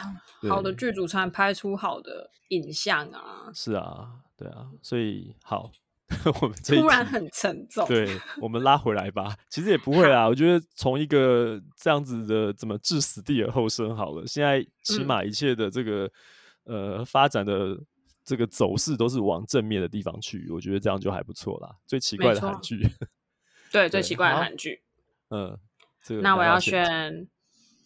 [0.48, 3.50] 好的剧组才能拍出好的影像啊。
[3.54, 5.72] 是啊，对啊，所以好。
[6.40, 8.08] 我们突然很沉重，对，
[8.40, 9.36] 我们拉回来吧。
[9.50, 14.24] 其实也不会啦，我觉得从一个这样子的怎么置死地而后生好了。
[14.28, 16.06] 现在起码一切的这个、
[16.66, 17.76] 嗯、呃发展的
[18.24, 21.76] 这个走势都是往正面的地方去，我觉得这样就还不错啦。
[21.88, 22.88] 最奇怪的韩剧，
[23.76, 24.82] 对，最奇怪的韩剧，
[25.30, 25.60] 嗯，
[26.02, 27.28] 这个那我要选，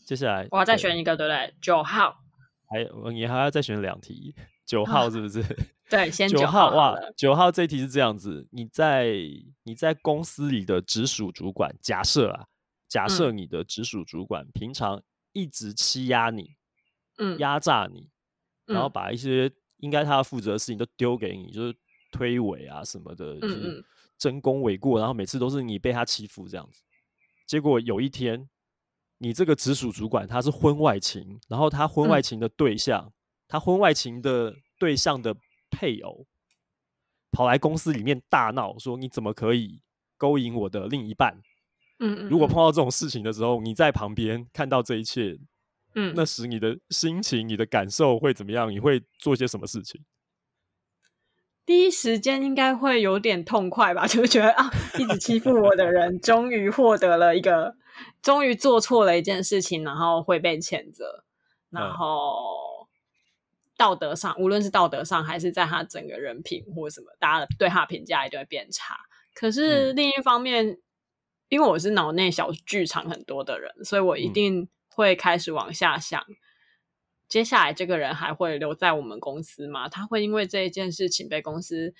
[0.06, 1.56] 接下来我要再选一个，对不对？
[1.60, 2.20] 九号，
[2.70, 4.36] 还有你还要再选两题，
[4.68, 5.44] 九号是不是？
[5.90, 9.16] 对， 先九号哇，九号这一题是这样子：你在
[9.64, 12.46] 你在公司里的直属主管，假设啊，
[12.88, 16.56] 假设你的直属主管平常一直欺压你，
[17.18, 18.12] 嗯，压榨你，
[18.68, 21.76] 然后把一些应该他要负责的事情都丢给你，就是
[22.12, 23.84] 推诿啊什么的，就是
[24.20, 26.84] 争功诿过，然后每次都是你被他欺负这样子。
[27.48, 28.48] 结果有一天，
[29.18, 33.12] 你这个直属主管他是婚外情，然后他婚外情的对象，
[33.48, 35.36] 他婚外情的对象的。
[35.72, 36.26] 配偶
[37.32, 39.80] 跑来公司里面大闹，说：“你怎么可以
[40.18, 41.32] 勾引我的另一半？”
[42.02, 45.40] 嗯，嗯，嗯，如果碰到这种事情的时候，你在旁边看到这一切，
[45.94, 48.72] 嗯，那时你的心情、你的感受会怎么样？
[48.72, 50.04] 你会做些什么事情？
[51.70, 57.76] 第一时间应该会有点痛快吧， 就觉得啊，一直欺负我的人，终于获得了一个，
[58.24, 61.24] 终于做错了一件事情，然后会被谴责，
[61.70, 62.08] 然后。
[62.56, 62.60] 嗯
[63.78, 68.98] 道德上，无论是道德上还是在他整个人品或什么，大家对他的评价一定会变差。
[69.34, 70.78] 可是另一方面，嗯、
[71.48, 76.36] 因为我是脑内小剧场很多的人，所以我一定会开始往下想：嗯、
[77.30, 79.88] 接下来这个人还会留在我们公司吗？
[79.88, 81.94] 他会因为这一件事情被公司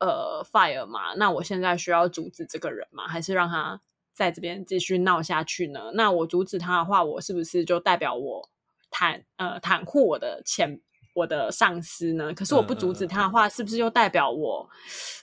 [0.00, 1.14] 呃 fire 吗？
[1.14, 3.06] 那我现在需要阻止这个人吗？
[3.08, 3.80] 还是让他
[4.12, 5.92] 在这边继续闹下去呢？
[5.94, 8.50] 那我阻止他的话，我是不是就代表我
[8.90, 10.80] 袒呃袒护我的前？
[11.14, 12.32] 我的上司呢？
[12.32, 14.68] 可是我不阻止他的话，是不是就代表我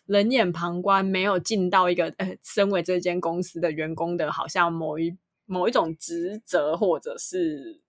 [0.08, 5.16] 冷眼旁观，没有尽到一个呃，身为这间公司的员工的，好像某一
[5.46, 7.80] 某一种职责，或者是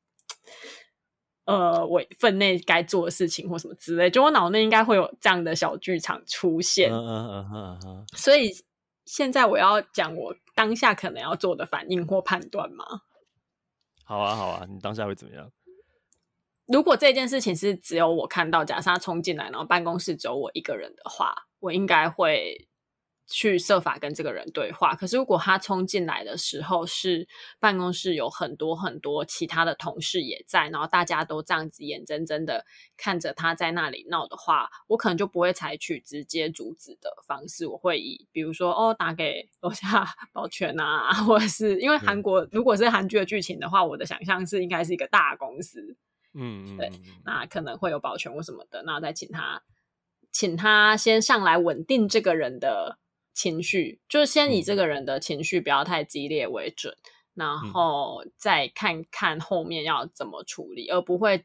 [1.47, 4.11] 呃，我分内该做的事情或什么之类？
[4.11, 6.93] 就我脑内应该会有这样的小剧场出现。
[6.93, 8.53] 嗯嗯嗯嗯嗯所以
[9.05, 12.85] 现在我要讲我当下可能要做的反应或判断吗？
[14.05, 15.51] 好啊，好啊，你当下会怎么样？
[16.67, 22.69] 如果这件事情是只有我看到，假设他冲进来，然后办公室只有我一个人的话，我应该会
[23.27, 24.95] 去设法跟这个人对话。
[24.95, 27.27] 可是如果他冲进来的时候是
[27.59, 32.65] 办公室有很多很多其他的同事也在，然后大家都这样子眼睁睁的
[32.97, 37.67] 看着他在那里闹的话，我可能就不会采取直接阻止的方式。
[37.67, 45.97] 我会以比如说哦，打给楼下 保全啊， 或者是因为韩国如果是韩剧的剧情的话，我的想象是应该是一个大公司，
[46.33, 46.91] 嗯，对，
[47.25, 49.63] 那可能会有保全或什么的，那再请他
[50.31, 52.99] 请他先上来稳定这个人的。
[53.37, 61.45] 情绪就是先以这个人的情绪不要太激烈为准，嗯、然后再看看后面要怎么处理，嗯、而不会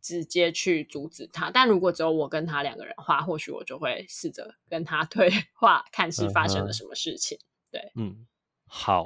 [0.00, 1.50] 直接去阻止他。
[1.50, 7.36] 但如果只有我跟他两个人的话，或许我就会试着跟他 对话，看是发生了什么事情。
[7.36, 8.26] 嗯、对，嗯，
[8.66, 9.02] 好，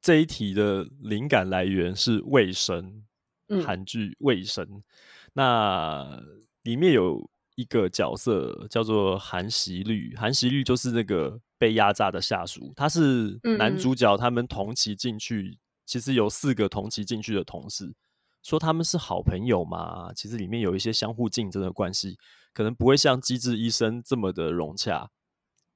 [0.00, 3.04] 这一题的灵感来源是卫生，
[3.62, 4.82] 韩剧卫生，
[5.34, 6.18] 那
[6.62, 7.30] 里面有。
[7.60, 14.16] 一个角色叫做韩熙律，韩熙律就是那个被压榨的下属，他是男主角。
[14.16, 17.92] 他们同期进去，嗯、其实有四个同期进去的同事，
[18.42, 20.10] 说他们是好朋友嘛。
[20.14, 22.16] 其实里面有一些相互竞争的关系，
[22.54, 25.10] 可能不会像机智医生这么的融洽，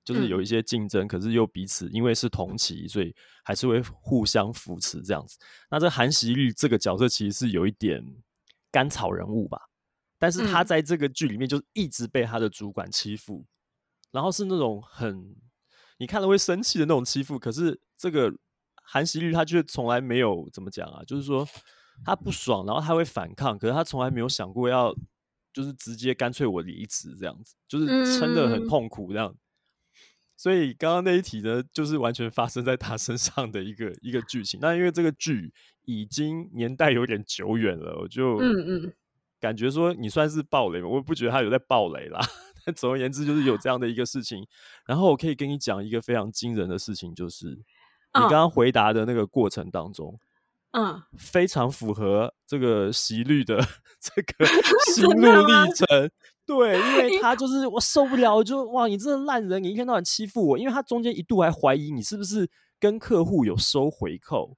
[0.04, 3.14] 就是有一些竞争，嗯、可是又彼此因为是同期，所以
[3.44, 5.38] 还是会互相扶持这样子。
[5.70, 8.02] 那这韩熙律这个角色其实是有一点
[8.70, 9.58] 甘草人物吧。
[10.24, 13.48] 但是他在这个剧里面就一直被他的主管欺负，嗯、
[14.12, 15.36] 然后是那种很
[15.98, 17.38] 你看了会生气的那种欺负。
[17.38, 18.32] 可是这个
[18.74, 21.46] 韩熙律他却从来没有怎么讲啊，就是说
[22.06, 24.96] 他不爽，然后他会反抗，可是他从来没有想过要
[25.52, 29.28] 就是直接干脆我离职这样子，就是撑得很痛苦这样。
[29.28, 29.38] 嗯、
[30.38, 34.58] 所以刚刚那一题呢，就是完全发生在他身上的一个一个剧情。
[34.62, 35.52] 那因为这个剧
[35.82, 38.94] 已经年代有点久远了，我就嗯嗯。
[39.44, 40.88] 感觉说你算是暴雷吗？
[40.88, 42.18] 我也不觉得他有在暴雷啦。
[42.64, 44.42] 但总而言之，就是有这样的一个事情。
[44.86, 50.18] 然后我可以跟你讲一个非常惊人的事情，就是你刚刚回答的那个过程当中，
[50.70, 53.58] 嗯，非常符合这个锡律的
[54.00, 54.46] 这个
[54.94, 56.10] 心路历程。
[56.46, 60.58] 对，因为他就是我受不了，就哇，你这个烂人，你一天到晚欺负我。
[60.58, 62.48] 因为他中间一度还怀疑你是不是
[62.80, 64.56] 跟客户有收回扣。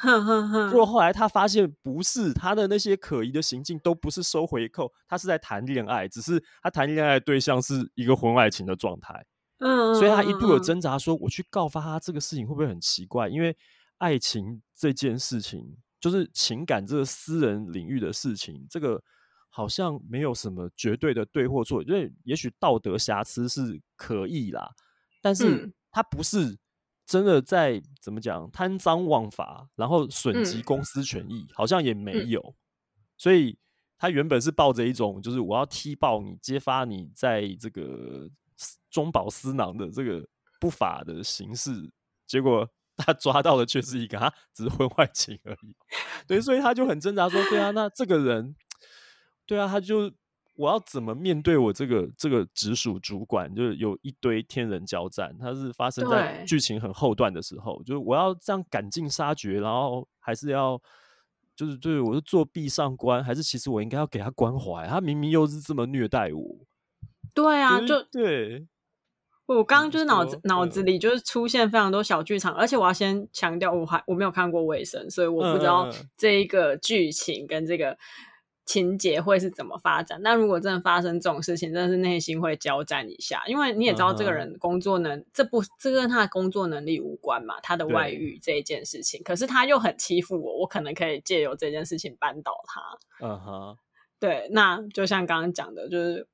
[0.00, 0.70] 哼哼哼！
[0.70, 9.26] 如果后来他发现不是他的那些可疑的行径都不是收回扣，他是在谈恋爱，只是他谈恋爱的对象是一个婚外情的状态。
[9.58, 13.28] 嗯，所以他一度有挣扎，说我去告发他这个事情会不会很奇怪？
[13.28, 13.56] 因为
[13.96, 19.02] 爱情这件事情，就是情感这个私人领域的事情，这个
[19.50, 24.70] 好像没有什么绝对的对或错，因为也许道德瑕疵是可以啦，
[25.20, 26.56] 但是他不是。
[27.08, 32.38] 真的在怎么讲贪赃枉法，然后损及公司权益，嗯、好像也没有。
[32.40, 32.54] 嗯、
[33.16, 33.58] 所以
[33.96, 38.28] 他原本是抱着一种，就是我要踢爆你，揭发你在这个
[38.90, 40.28] 中饱私囊的这个
[40.60, 41.90] 不法的形式。
[42.26, 45.74] 结果 他抓到的却是一个啊，只是婚外情而已。
[46.26, 48.54] 对，所以他就很挣扎说：“对啊，那这个人，
[49.46, 50.12] 对啊，他就。”
[50.58, 53.54] 我要怎么面对我这个这个直属主管？
[53.54, 57.80] 就是有一堆天人交战，它是发生在剧情很后段的时候。
[57.84, 60.76] 就是我要这样赶尽杀绝，然后还是要
[61.54, 64.84] 就是对我是作壁上观，还是其实我应该要给他关怀？
[64.88, 66.56] 他明明又是这么虐待我。
[67.32, 68.66] 对啊，就对。
[69.46, 77.96] 我刚刚就是脑子脑子里就是出现非常多小剧场，而且我要先强调，我还我没有看过卫生，所以我不知道这一个剧情跟这个。
[78.68, 80.20] 情节会是怎么发展？
[80.22, 85.24] 那如果真的发生这种事情，真的是内心会交战一下，因为你也知道这个人工作能，uh.
[85.32, 93.26] 这不这跟他的工作能力无关嘛，他的外遇这一件事情，可是他又很欺负我，我可能可以借由这件事情扳倒他。
[93.26, 93.76] 嗯哼、uh，huh.
[94.20, 96.28] 对，那就像刚刚讲的，就是。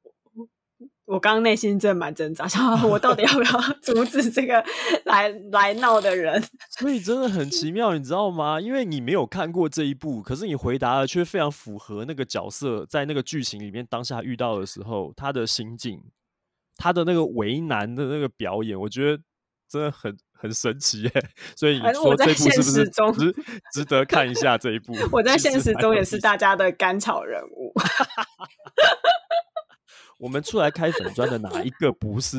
[1.07, 4.65] 我刚刚内心真的蛮挣扎，想我到底要不要 阻止这个
[5.05, 6.43] 来来闹的人？
[6.79, 8.59] 所以真的很奇妙，你知道吗？
[8.59, 16.03] 因为你没有看过这一部，可是你回答的却非常符合那个角色在那个剧情里面当下遇到的时候他的心境，
[16.79, 19.23] 他的那个为难的那个表演，我觉得
[19.69, 21.13] 真的很很神奇耶。
[21.55, 23.35] 所以你说这部是不是值
[23.75, 24.95] 值得看一下这一部？
[25.13, 27.75] 我在现实中也是大家的甘草人物。
[30.19, 32.39] 我们出来开粉砖的哪一个不是？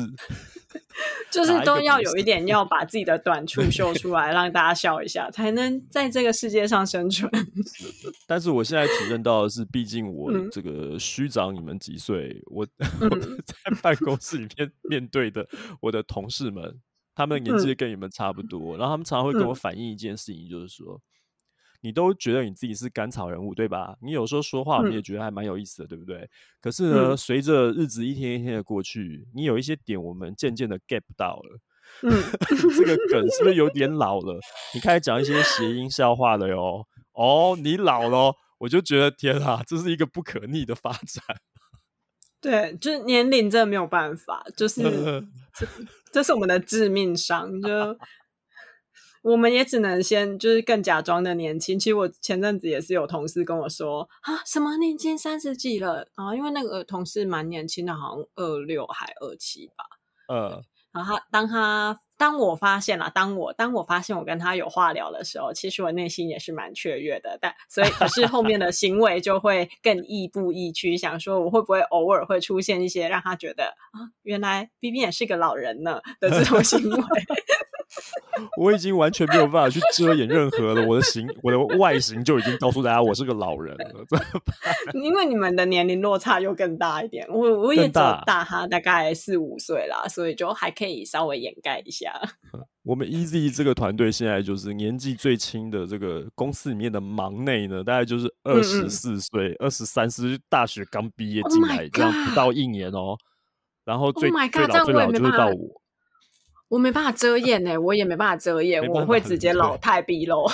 [1.30, 7.30] 就是都要有一点要 把自己的短处秀出来，让大家笑一下，才能在这个世界上生存。
[8.26, 12.66] 但是我现在体认到的是，毕竟我这个虚长你们几岁，我
[13.10, 15.46] 我在办公室里面面对的
[15.80, 16.80] 我的同事们，
[17.14, 21.00] 他们年纪跟你们差不多，然后他们常常会跟我反映一件事情，就是说，
[21.80, 23.96] 你都觉得你自己是甘草人物，对吧？
[24.00, 26.28] 你有时候说话，我们也觉得还蛮有意思的，嗯、对不对？
[26.60, 31.60] 可是呢，嗯、随着日子一天一天的过去，你有一些点我们渐渐的 get 不到了。
[32.02, 32.10] 嗯，
[32.48, 34.40] 这个梗是不是有点老了？
[34.74, 36.86] 你开始讲一些谐音笑话了哟。
[37.12, 41.22] 哦，你老了，我就觉得天啊，这是一个不可逆的发展。
[42.40, 44.82] 对，就是年龄真的没有办法，就是
[45.54, 45.66] 这
[46.12, 47.96] 这是我们的致命伤，就。
[49.26, 51.76] 我们也只能先就是更假装的年轻。
[51.76, 56.32] 其实我前阵子也是有同事跟我说啊，什么你已经三十几了啊？
[56.32, 59.84] 因为那个同事蛮年轻的，好像二六还二七吧。
[60.32, 60.62] 嗯，
[60.92, 67.36] 然后他当他当我发现了，当我当我发现我跟他有话聊的时候，其实我内心也是蛮雀跃的。
[67.40, 77.02] 但所以可是后面的行为就会更亦步亦趋，想说我会不会偶尔会出现一些让他觉得啊，原来 BB 也是个老人呢的这种行为。
[78.60, 84.94] 我已经完全没有办法去遮掩任何了我的形，我的外形就已经告诉大家我是个老人了，怎么办？
[84.94, 92.12] 因为你们的年龄落差又更大一点，我我也只大他大概四五岁啦，所以就还可以稍微掩盖一下。
[92.84, 103.18] 我们 EZ 这个团队现在就是年纪最轻的这个公司里面的忙内呢，大概就是二十四岁、二十三岁，大学刚毕业进来，oh、这样不到一年哦、喔。
[103.84, 105.82] 然后最、oh、最老最老就是到我。
[106.68, 110.44] 我没办法遮掩呢、欸，我也没办法遮掩，我会直接老态毕露。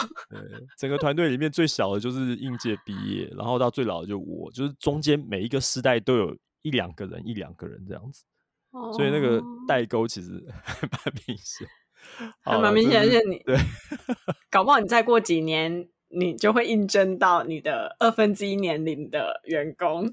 [0.77, 8.25] 整个团队里面最小的就是应届毕业，然后到最老的就我，就是中间每一个世代都有一两个人，一两个人这样子，
[8.73, 11.67] 哦、所以那个代沟其实 还蛮明显，
[12.45, 13.01] 还蛮明显。
[13.01, 13.57] 而且你对，
[14.51, 20.13] 搞不好你再过几年，你就会应征到你的二分之一年龄的员工，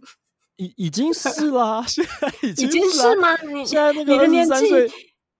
[0.55, 3.35] 已已经是啦，现在已经是，已经是吗？
[3.41, 4.89] 你现在那个二十三岁。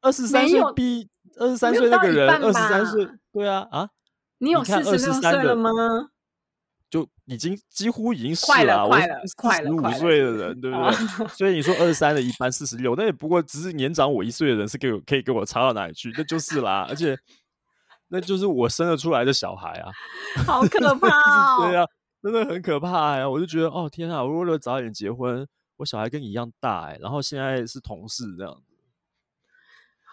[0.02, 3.90] 二十三岁逼二十三岁那个人二十三岁，对啊啊！
[4.40, 5.70] 你有四十六岁了吗？
[6.90, 11.28] 就已经几乎已经是了，快了，快了，五岁的人，对不对？
[11.28, 16.12] 所以你说二十三的一般四十六，那也不过只是年长我一岁的人，是给我可以给我差到哪里去？
[16.18, 17.16] 那就是啦，而且
[18.08, 19.92] 那就是我生了出来的小孩啊，
[20.48, 21.68] 好可 怕哦！
[21.68, 21.86] 对啊，
[22.24, 23.30] 真的很可怕呀！
[23.30, 25.48] 我就觉得哦天啊，我为了早点结婚，
[25.78, 28.64] 我小孩跟你一样大哎，然后现在是同事这样。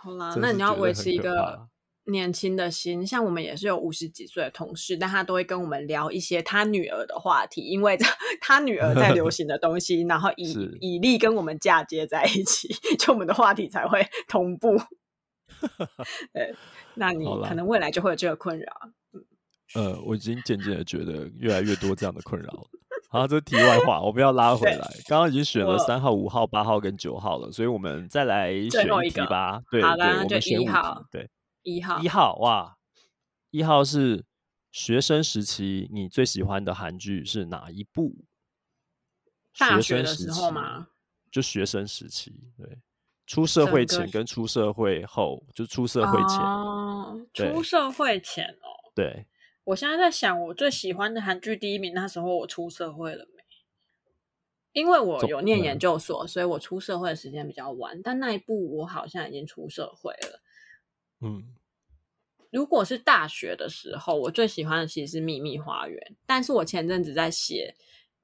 [0.07, 1.67] 好啦，那你要维持一个
[2.05, 7.99] 年轻的心，像我们也是有五十几岁的同事，但他都会跟我们聊一些他女儿的话题，因为
[8.41, 12.69] 他女儿在流行的东西，然后以以力跟我们嫁接在一起，
[13.01, 14.77] 就我们的话题才会同步。
[16.33, 16.55] 对，
[16.95, 18.73] 那你可能未来就会有这个困扰。
[19.75, 22.69] 呃，我已经渐渐的觉得越来越多这样的困扰了。
[23.17, 24.91] 好，这是题外话，我们要拉回来。
[25.07, 29.63] 刚刚已经选了三号、五号、八号跟九号了，所以我们再来选一题吧。
[29.71, 31.03] 对，对，我们选一号。
[31.11, 31.31] 对，
[31.63, 32.77] 一号，一号，哇，
[33.51, 34.23] 一号是
[34.71, 38.15] 学生时期你最喜欢的韩剧是哪一部？
[39.59, 40.89] 大学的时候吗？
[41.33, 42.79] 就学生时期，对，
[43.27, 46.39] 出社会前跟出社会后，就出社会前。
[46.39, 49.27] 哦，出社会前哦，对。
[49.67, 53.43] 我现在在想，我最喜欢的韩剧第一名，那时候我出社会了没？
[54.73, 58.01] 因为我有念研究所，所以我出社会的时间比较晚。
[58.01, 60.41] 但那一部我好像已经出社会了。
[61.21, 61.53] 嗯，
[62.51, 67.75] 如果是大学的时候，我最喜欢的其实是《秘密花园》，但是我前阵子在写。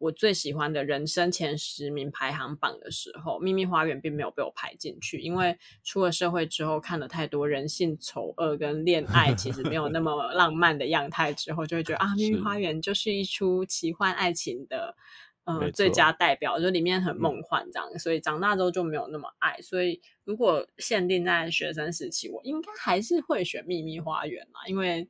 [0.03, 14.97] 我最喜欢的人生前十名排行榜的时候，《秘密花园》并没有被我排进去，因为出了社会之后看了太多人性丑恶跟恋爱其实没有那么 浪漫的样态之后，就会觉得啊，《秘密花园》就是一出奇幻爱情的
[15.45, 19.61] 嗯、呃、最佳代表，就里面很梦幻这样，所以长大之后就没有那么爱。
[19.61, 25.09] 所以如果限定在学生时期，我应该还是会选《秘密花园》嘛，因为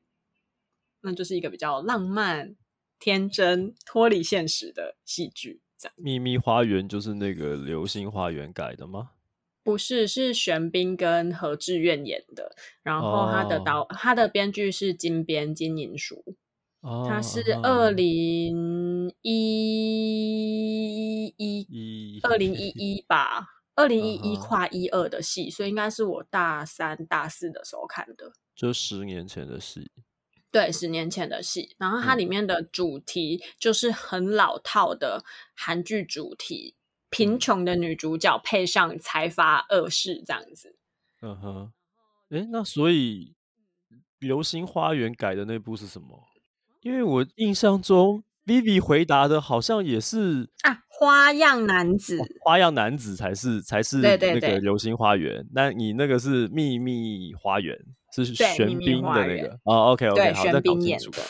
[1.00, 2.56] 那就是一个比较浪漫。
[3.02, 5.94] 天真脱离现实的戏剧，这样。
[5.96, 9.10] 秘密花园就是那个流星花园改的吗？
[9.64, 12.54] 不是，是玄彬跟何志远演的。
[12.84, 16.36] 然后他的导，哦、他的编剧是金编金银淑。
[16.82, 29.90] 哦，他是二零一一二零一一吧，二零一一跨一二的戏，所以应该是我大三大四的时候看的，就十年前的戏。
[30.52, 35.24] 对，十年前的戏，然后它里面的主题就是很老套的
[35.54, 36.76] 韩剧主题，
[37.08, 40.76] 贫穷的女主角配上财阀恶势这样子。
[41.22, 41.72] 嗯哼，
[42.28, 43.34] 哎，那所以
[44.18, 46.22] 《流星花园》改的那部是什么？
[46.82, 54.28] 因为我印象中，Vivi 回答的好像也是啊，花样男子，哦、花样男子才是才是那个
[54.60, 57.74] 《流星花园》，那你那个是《秘密花园》。
[58.12, 61.22] 是玄彬的那个哦，OK OK，好，玄彬演的。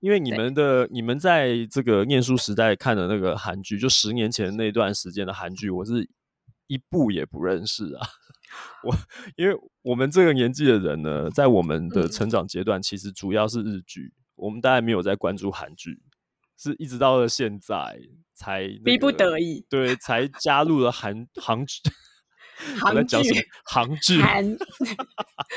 [0.00, 6.08] 因为你们的你们在这个念书时代看的那个韩剧，就十年前那段时间的韩剧，我是
[6.68, 8.08] 一部也不认识啊。
[8.82, 8.96] 我
[9.36, 16.00] 因为我们这个年纪的人呢，在我们的成长阶段，其实主要是日剧，嗯、我们大概没有在关注韩剧，
[16.56, 18.00] 是一直到了现在
[18.34, 21.82] 才、那个、逼不得已，对，才加入了韩韩剧。
[22.78, 23.16] 韩剧，
[23.64, 24.44] 韩剧，韩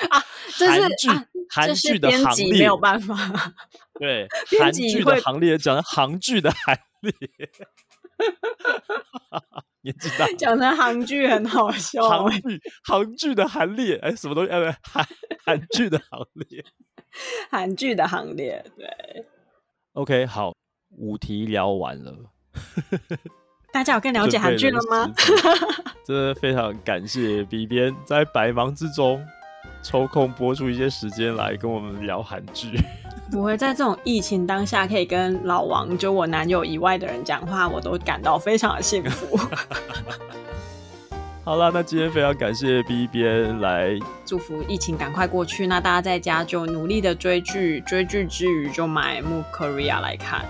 [0.09, 0.23] 啊，
[0.57, 1.07] 这是韩剧，
[1.49, 3.53] 韩剧的行列没有办法。
[3.99, 4.27] 对，
[4.59, 7.13] 韩剧的行列讲韩剧的行列，
[9.81, 12.07] 年纪大，讲成韩剧很好笑。
[12.07, 14.49] 韩剧，韩剧的行列，哎，什么东西？
[14.51, 15.05] 哎，韩
[15.45, 16.63] 韩剧的行列，
[17.51, 18.87] 韩剧的行列，对。
[19.93, 20.53] OK，好，
[20.97, 22.31] 五题聊完了。
[23.73, 25.11] 大家有更了解韩剧了吗？
[26.05, 29.19] 真的非常感谢 B 编在百忙之中
[29.81, 32.79] 抽空播出一些时间来跟我们聊韩剧。
[33.31, 39.39] 不会在这种疫情当下，可以跟老王就我男友以外的人讲话，我都感到非常的幸福。
[41.43, 45.65] 好了，那今天非常感谢 B 编来祝福疫情赶快过去。
[45.65, 50.45] 那大家在家就努力的追剧，追剧之余就买《Move Korea》来看。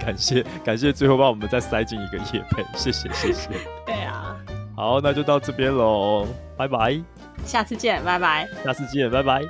[0.00, 3.48] 感 谢感谢，最后帮我们再塞进一个夜配，谢谢谢谢。
[3.86, 4.36] 对啊，
[4.76, 6.26] 好，那就到这边喽，
[6.56, 7.00] 拜拜，
[7.44, 9.42] 下次见，拜拜，下次见，拜拜。